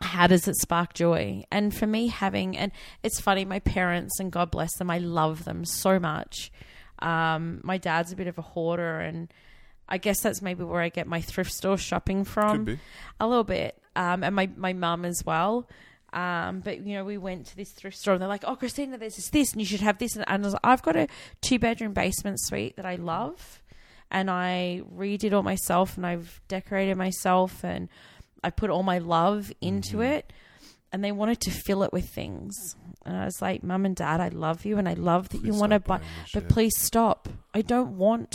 [0.00, 1.44] how does it spark joy?
[1.52, 2.72] And for me, having and
[3.04, 6.50] it's funny, my parents and God bless them, I love them so much.
[7.02, 9.32] Um, my dad's a bit of a hoarder, and
[9.88, 12.78] I guess that's maybe where I get my thrift store shopping from Could be.
[13.20, 13.76] a little bit.
[13.96, 15.68] Um, and my my mum as well.
[16.12, 18.98] Um, but you know, we went to this thrift store and they're like, "Oh, Christina,
[18.98, 21.08] there's this, this, and you should have this." And I was like, I've got a
[21.40, 23.62] two bedroom basement suite that I love,
[24.10, 27.88] and I redid all myself, and I've decorated myself, and
[28.44, 30.02] I put all my love into Mm-hmm.
[30.12, 30.32] it.
[30.92, 32.54] And they wanted to fill it with things,
[33.06, 35.54] and I was like, "Mum and Dad, I love you, and I love that you
[35.54, 36.00] want to buy,
[36.34, 37.28] but please stop.
[37.54, 38.34] I don't want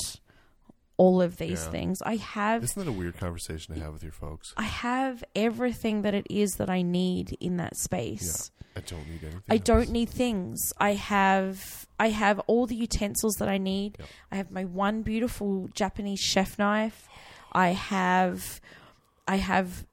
[0.97, 1.69] all of these Yeah.
[1.71, 2.01] things.
[2.01, 4.51] I have Isn't that a weird conversation to have with your folks?
[4.57, 8.51] I have everything that it is that I need in that Yeah, space.
[8.75, 9.41] I don't need anything.
[9.47, 10.73] I don't need things.
[10.79, 13.97] I have I have all the utensils that I need.
[13.99, 14.07] Yep.
[14.31, 17.07] I have my one beautiful Japanese chef knife.
[17.51, 18.59] I have
[19.27, 19.85] I have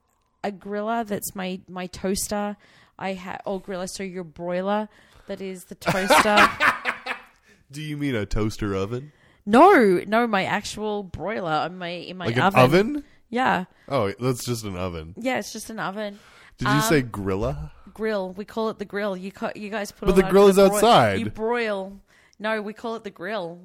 [0.47, 2.57] a griller that's my my toaster.
[2.97, 4.87] I have or griller so your broiler
[5.27, 6.49] that is the toaster.
[7.71, 9.11] Do you mean a toaster oven?
[9.45, 12.59] no, no, my actual broiler in my in my Like oven.
[12.59, 13.03] an oven?
[13.29, 13.65] Yeah.
[13.89, 15.13] Oh, that's just an oven.
[15.17, 16.19] Yeah, it's just an oven.
[16.57, 17.71] Did you Um, say grilla?
[17.93, 18.31] grill.
[18.33, 19.15] We call it the grill.
[19.17, 20.05] You ca- you guys put.
[20.07, 21.19] But the grill is broil- outside.
[21.19, 21.99] You broil.
[22.39, 23.59] No, we call it the grill.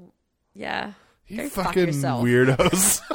[0.54, 0.92] Yeah.
[1.28, 2.24] You Go fuck fucking yourself.
[2.24, 3.00] weirdos.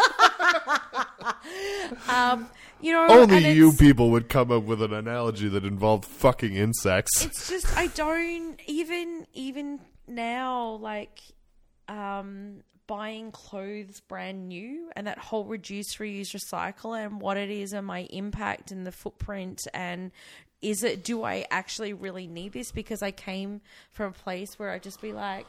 [2.09, 2.47] Um,
[2.85, 7.25] you know, Only you people would come up with an analogy that involved fucking insects.
[7.25, 11.19] It's just I don't even even now like
[11.87, 17.73] um buying clothes brand new and that whole reduce reuse recycle and what it is
[17.73, 20.11] and my impact and the footprint and
[20.61, 24.69] is it do I actually really need this because I came from a place where
[24.69, 25.47] I'd just be like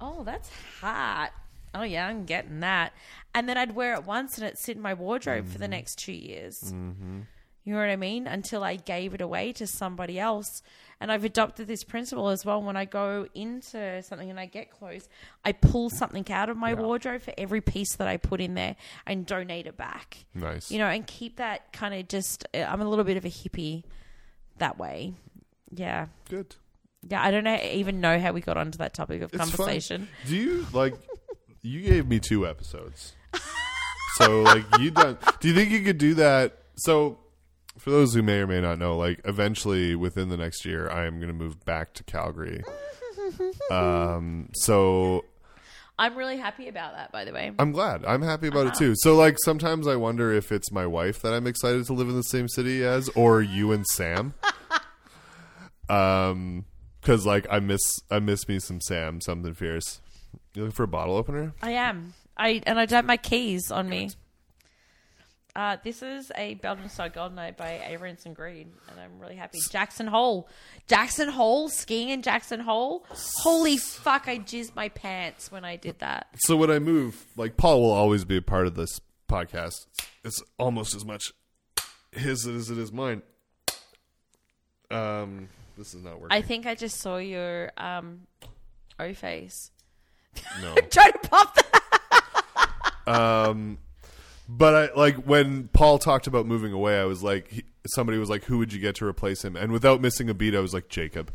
[0.00, 1.30] oh that's hot
[1.74, 2.92] oh yeah I'm getting that
[3.34, 5.98] and then I'd wear it once and it'd sit in my wardrobe for the next
[5.98, 6.72] two years
[7.62, 8.26] you know what I mean?
[8.26, 10.62] Until I gave it away to somebody else.
[10.98, 12.62] And I've adopted this principle as well.
[12.62, 15.10] When I go into something and I get clothes,
[15.44, 18.76] I pull something out of my wardrobe for every piece that I put in there
[19.06, 20.24] and donate it back.
[20.34, 20.70] nice.
[20.70, 22.46] You know, and keep that kind of just.
[22.54, 23.84] uh, I'm a little bit of a hippie
[24.56, 25.12] that way.
[25.70, 26.06] Yeah.
[26.30, 26.56] Good.
[27.08, 27.22] Yeah.
[27.22, 29.50] I don't know, even know how we got onto that topic of It's fun.
[29.50, 30.08] conversation.
[30.26, 30.94] Do you like?
[31.62, 33.14] You gave me two episodes,
[34.16, 35.18] so like you done.
[35.40, 36.56] Do you think you could do that?
[36.76, 37.18] So,
[37.78, 41.06] for those who may or may not know, like eventually within the next year, I
[41.06, 42.62] am going to move back to Calgary.
[43.70, 44.48] Um.
[44.54, 45.24] So
[45.98, 47.52] I'm really happy about that, by the way.
[47.58, 48.04] I'm glad.
[48.04, 48.74] I'm happy about Uh-huh.
[48.74, 48.94] it too.
[48.96, 52.16] So like sometimes I wonder if it's my wife that I'm excited to live in
[52.16, 54.34] the same city as, or you and Sam.
[55.88, 56.64] um,
[57.00, 57.80] because like I miss
[58.10, 60.00] I miss me some Sam, something fierce.
[60.54, 61.52] You looking for a bottle opener?
[61.62, 62.14] I am.
[62.36, 64.10] I and I don't have my keys on me.
[65.54, 69.58] Uh, this is a Belgian Side Goldeneye by Averance and Green, and I'm really happy.
[69.70, 70.48] Jackson Hole,
[70.86, 73.04] Jackson Hole, skiing in Jackson Hole.
[73.10, 74.28] Holy fuck!
[74.28, 76.28] I jizzed my pants when I did that.
[76.36, 79.86] So when I move, like Paul will always be a part of this podcast.
[80.24, 81.32] It's almost as much
[82.12, 83.22] his as it is mine.
[84.90, 86.36] Um, this is not working.
[86.36, 88.22] I think I just saw your um,
[88.98, 89.70] O face.
[90.62, 90.74] No.
[90.90, 91.66] Try to pop that.
[93.06, 93.78] Um,
[94.48, 97.00] but I like when Paul talked about moving away.
[97.00, 99.72] I was like, he, somebody was like, "Who would you get to replace him?" And
[99.72, 101.32] without missing a beat, I was like, "Jacob."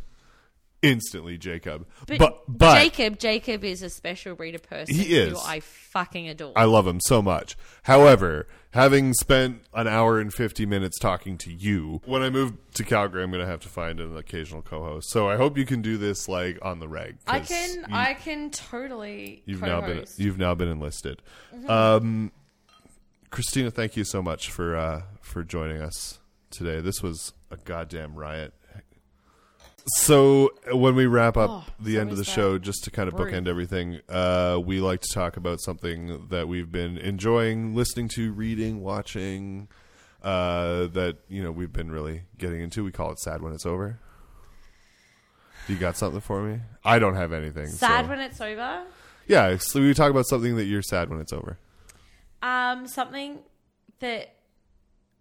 [0.85, 1.85] Instantly, Jacob.
[2.07, 4.95] But, But but, Jacob, Jacob is a special breed of person.
[4.95, 5.33] He is.
[5.33, 6.53] Who I fucking adore.
[6.55, 7.55] I love him so much.
[7.83, 12.83] However, having spent an hour and 50 minutes talking to you, when I move to
[12.83, 15.09] Calgary, I'm going to have to find an occasional co-host.
[15.09, 17.17] So I hope you can do this like on the reg.
[17.27, 19.43] I can, you- I can totally.
[19.45, 21.21] You've now been you've now been enlisted.
[21.55, 21.69] Mm-hmm.
[21.69, 22.31] Um,
[23.31, 26.19] Christina, thank you so much for uh, for joining us
[26.51, 26.79] today.
[26.79, 28.53] This was a goddamn riot.
[29.87, 33.15] So when we wrap up Oh, the end of the show, just to kind of
[33.15, 33.31] brew.
[33.31, 38.31] bookend everything, uh, we like to talk about something that we've been enjoying, listening to,
[38.33, 39.67] reading, watching.
[40.23, 42.83] Uh, that you know we've been really getting into.
[42.83, 43.99] We call it sad when it's over.
[45.67, 46.61] Do you got something for me?
[46.83, 47.67] I don't have anything.
[47.67, 48.83] Sad so- when it's over.
[49.27, 51.59] yeah, so we talk about something that you're sad when it's over.
[52.41, 53.37] Um, something
[53.99, 54.34] that.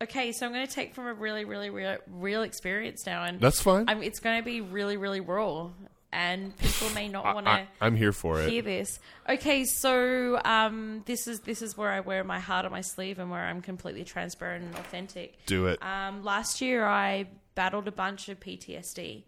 [0.02, 3.40] Okay, so I'm going to take from a really, really real, real experience now, and
[3.40, 3.88] That's fine.
[3.88, 5.70] I'm, it's going to be really, really raw,
[6.12, 7.66] and people may not want to.
[7.80, 8.64] I'm here for hear it.
[8.64, 8.98] this.
[9.28, 13.18] Okay, so um, this is this is where I wear my heart on my sleeve,
[13.18, 15.44] and where I'm completely transparent and authentic.
[15.46, 15.82] Do it.
[15.82, 19.22] Um, last year, I battled a bunch of PTSD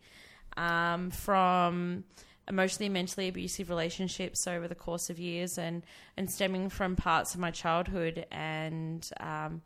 [0.56, 2.04] um, from
[2.48, 5.84] emotionally and mentally abusive relationships over the course of years, and
[6.16, 8.26] and stemming from parts of my childhood.
[8.30, 9.62] And um,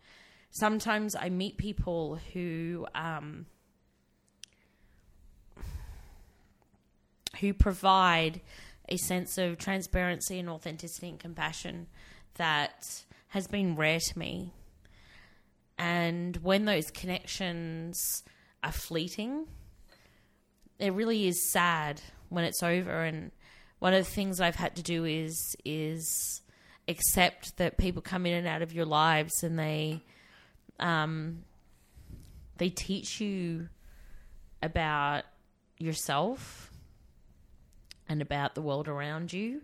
[0.51, 3.47] sometimes I meet people who um,
[7.41, 8.41] who provide
[8.89, 11.87] a sense of transparency and authenticity and compassion
[12.35, 14.53] that has been rare to me.
[15.79, 18.25] And when those connections
[18.63, 19.47] are fleeting.
[20.79, 23.33] It really is sad when it's over, and
[23.79, 26.43] one of the things I've had to do is is
[26.89, 30.03] accept that people come in and out of your lives, and they
[30.81, 31.45] um,
[32.59, 33.69] they teach you
[34.63, 35.25] about
[35.79, 36.71] yourself
[38.09, 39.63] and about the world around you.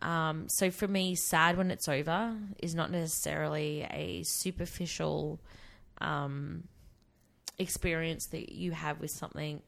[0.00, 5.40] Um, so for me, sad when it's over is not necessarily a superficial
[6.00, 6.64] um,
[7.58, 9.60] experience that you have with something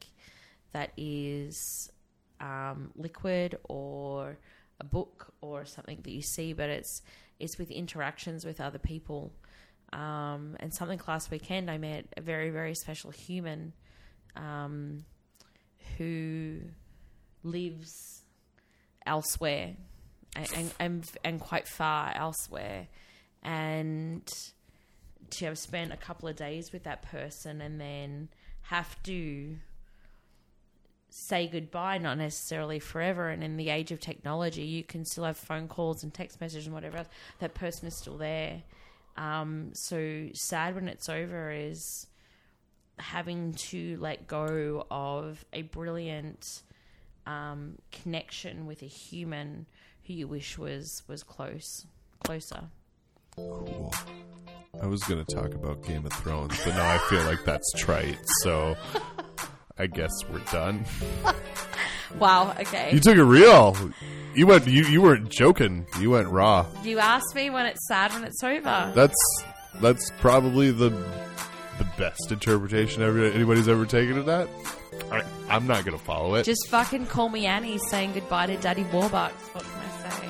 [0.71, 1.91] that is
[2.39, 4.37] um, liquid or
[4.79, 7.01] a book or something that you see, but it's
[7.39, 9.33] it's with interactions with other people.
[9.93, 13.73] Um, and something last weekend, I met a very very special human
[14.35, 15.05] um,
[15.97, 16.59] who
[17.43, 18.21] lives
[19.05, 19.75] elsewhere
[20.35, 22.87] and, and and quite far elsewhere,
[23.43, 24.31] and
[25.31, 28.29] to have spent a couple of days with that person and then
[28.63, 29.57] have to
[31.09, 33.29] say goodbye, not necessarily forever.
[33.29, 36.65] And in the age of technology, you can still have phone calls and text messages
[36.67, 37.05] and whatever.
[37.39, 38.63] That person is still there.
[39.21, 42.07] Um, so sad when it's over is
[42.97, 46.63] having to let go of a brilliant
[47.27, 49.67] um, connection with a human
[50.07, 51.85] who you wish was was close,
[52.23, 52.63] closer.
[53.35, 53.93] Cool.
[54.81, 57.71] I was going to talk about Game of Thrones, but now I feel like that's
[57.77, 58.17] trite.
[58.41, 58.75] So
[59.77, 60.83] I guess we're done.
[62.19, 62.53] Wow.
[62.59, 62.91] Okay.
[62.93, 63.73] You took it real.
[64.33, 64.67] You went.
[64.67, 65.85] You you weren't joking.
[65.99, 66.65] You went raw.
[66.83, 68.91] You asked me when it's sad when it's over.
[68.95, 69.43] That's
[69.81, 70.89] that's probably the
[71.77, 74.47] the best interpretation ever anybody's ever taken of that.
[75.11, 76.43] I, I'm not going to follow it.
[76.43, 79.31] Just fucking call me Annie saying goodbye to Daddy Warbucks.
[79.53, 80.29] What can I say?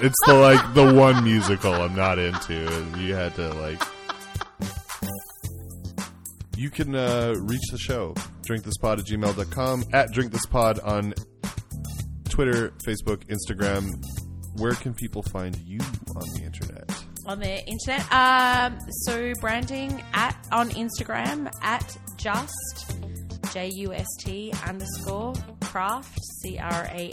[0.06, 3.82] it's the like the one musical I'm not into, and you had to like.
[6.56, 8.14] You can uh, reach the show,
[8.48, 11.12] drinkthispod at gmail.com, at drinkthispod on
[12.36, 14.04] Twitter, Facebook, Instagram.
[14.58, 15.78] Where can people find you
[16.14, 16.84] on the internet?
[17.24, 18.12] on the internet.
[18.12, 22.94] Um, so branding at on Instagram at just
[23.54, 25.32] J U S T underscore
[25.62, 27.10] craft C R A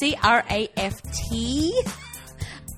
[0.00, 1.82] C R A F T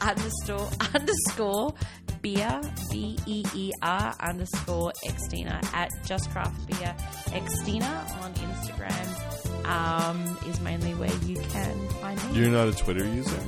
[0.01, 1.75] underscore underscore
[2.23, 6.93] beer B E E R underscore Xtina at just craft beer
[7.29, 9.36] Xtina on Instagram
[9.67, 12.39] um, is mainly where you can find me.
[12.41, 13.41] You're not a Twitter user?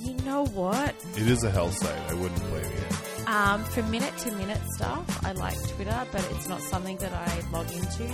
[0.00, 0.94] you know what?
[1.16, 1.98] It is a hell site.
[2.10, 3.26] I wouldn't blame you.
[3.26, 7.50] Um, for minute to minute stuff, I like Twitter, but it's not something that I
[7.50, 8.04] log into.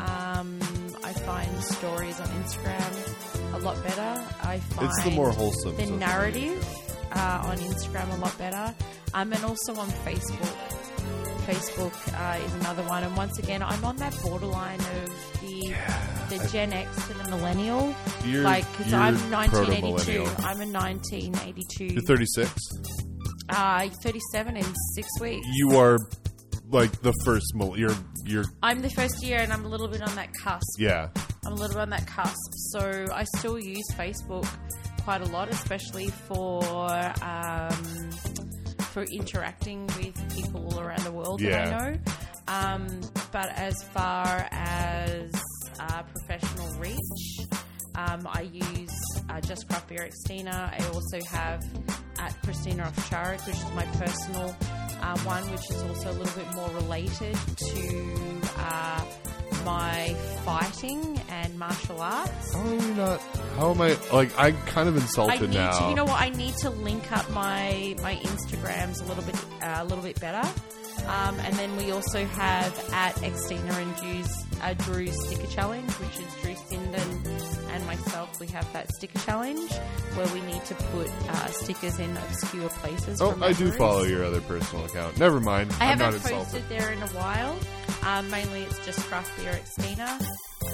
[0.00, 0.58] Um,
[1.04, 4.24] I find stories on Instagram a lot better.
[4.42, 6.64] I find It's the more wholesome the narrative
[7.12, 8.74] uh, on Instagram a lot better,
[9.12, 10.76] um, and also on Facebook.
[11.46, 16.48] Facebook uh, is another one, and once again, I'm on that borderline of the the
[16.52, 17.94] Gen X to the millennial.
[18.24, 20.22] You're, like, because I'm 1982.
[20.44, 21.84] I'm a 1982.
[21.86, 22.52] You're 36.
[23.48, 25.44] Uh, 37 in six weeks.
[25.54, 25.98] You are
[26.68, 27.46] like the first.
[27.54, 27.94] mil- You're
[28.24, 30.62] you're I'm the first year, and I'm a little bit on that cusp.
[30.78, 31.08] yeah.
[31.44, 32.36] I'm a little bit on that cusp,
[32.70, 34.46] so I still use Facebook
[35.02, 36.92] quite a lot, especially for
[37.22, 38.10] um,
[38.92, 41.64] for interacting with people all around the world Yeah.
[41.70, 41.98] that I know.
[42.48, 43.00] Um,
[43.32, 45.32] but as far as
[45.80, 47.46] uh, professional reach,
[47.96, 50.72] um, I use uh, Just Craft Beer Xtina.
[50.72, 51.64] I also have
[52.18, 54.54] at Christina of Charik, which is my personal
[55.02, 59.04] uh, one, which is also a little bit more related to uh,
[59.64, 62.54] my fighting and martial arts.
[62.54, 63.20] How are we not?
[63.56, 63.96] How am I?
[64.12, 65.78] Like I'm kind of I insulted need now.
[65.78, 66.20] to, you know what?
[66.20, 70.20] I need to link up my my Instagrams a little bit uh, a little bit
[70.20, 70.46] better.
[71.06, 76.18] Um, and then we also have at Xtina and Drew's, uh, Drew's sticker challenge, which
[76.24, 78.38] is Drew Sinden and myself.
[78.40, 79.72] We have that sticker challenge
[80.14, 83.20] where we need to put uh, stickers in obscure places.
[83.20, 85.18] oh, I do follow your other personal account.
[85.18, 85.72] Never mind.
[85.80, 86.68] I I'm not haven't posted insulted.
[86.68, 87.58] there in a while.
[88.02, 90.20] Um, mainly, it's just craft beer at Xtina.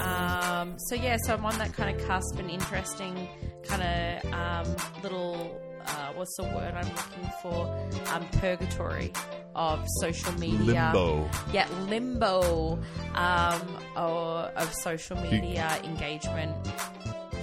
[0.01, 3.29] Um, so yeah, so I'm on that kind of cusp and interesting
[3.65, 5.61] kind of um, little.
[5.87, 7.67] Uh, what's the word I'm looking for?
[8.13, 9.13] Um, purgatory
[9.55, 10.91] of social media.
[10.93, 11.31] Limbo.
[11.53, 12.79] Yeah, limbo
[13.15, 13.61] um,
[13.97, 16.55] or, of social media engagement.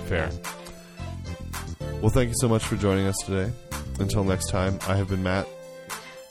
[0.07, 0.30] Fair.
[2.02, 3.52] Well, thank you so much for joining us today.
[3.99, 5.48] Until next time, I have been Matt,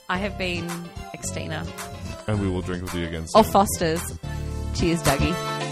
[0.09, 0.67] I have been
[1.15, 1.65] Xtina.
[2.27, 3.39] and we will drink with you again soon.
[3.39, 4.01] Or Foster's.
[4.75, 5.62] Cheers, Dougie.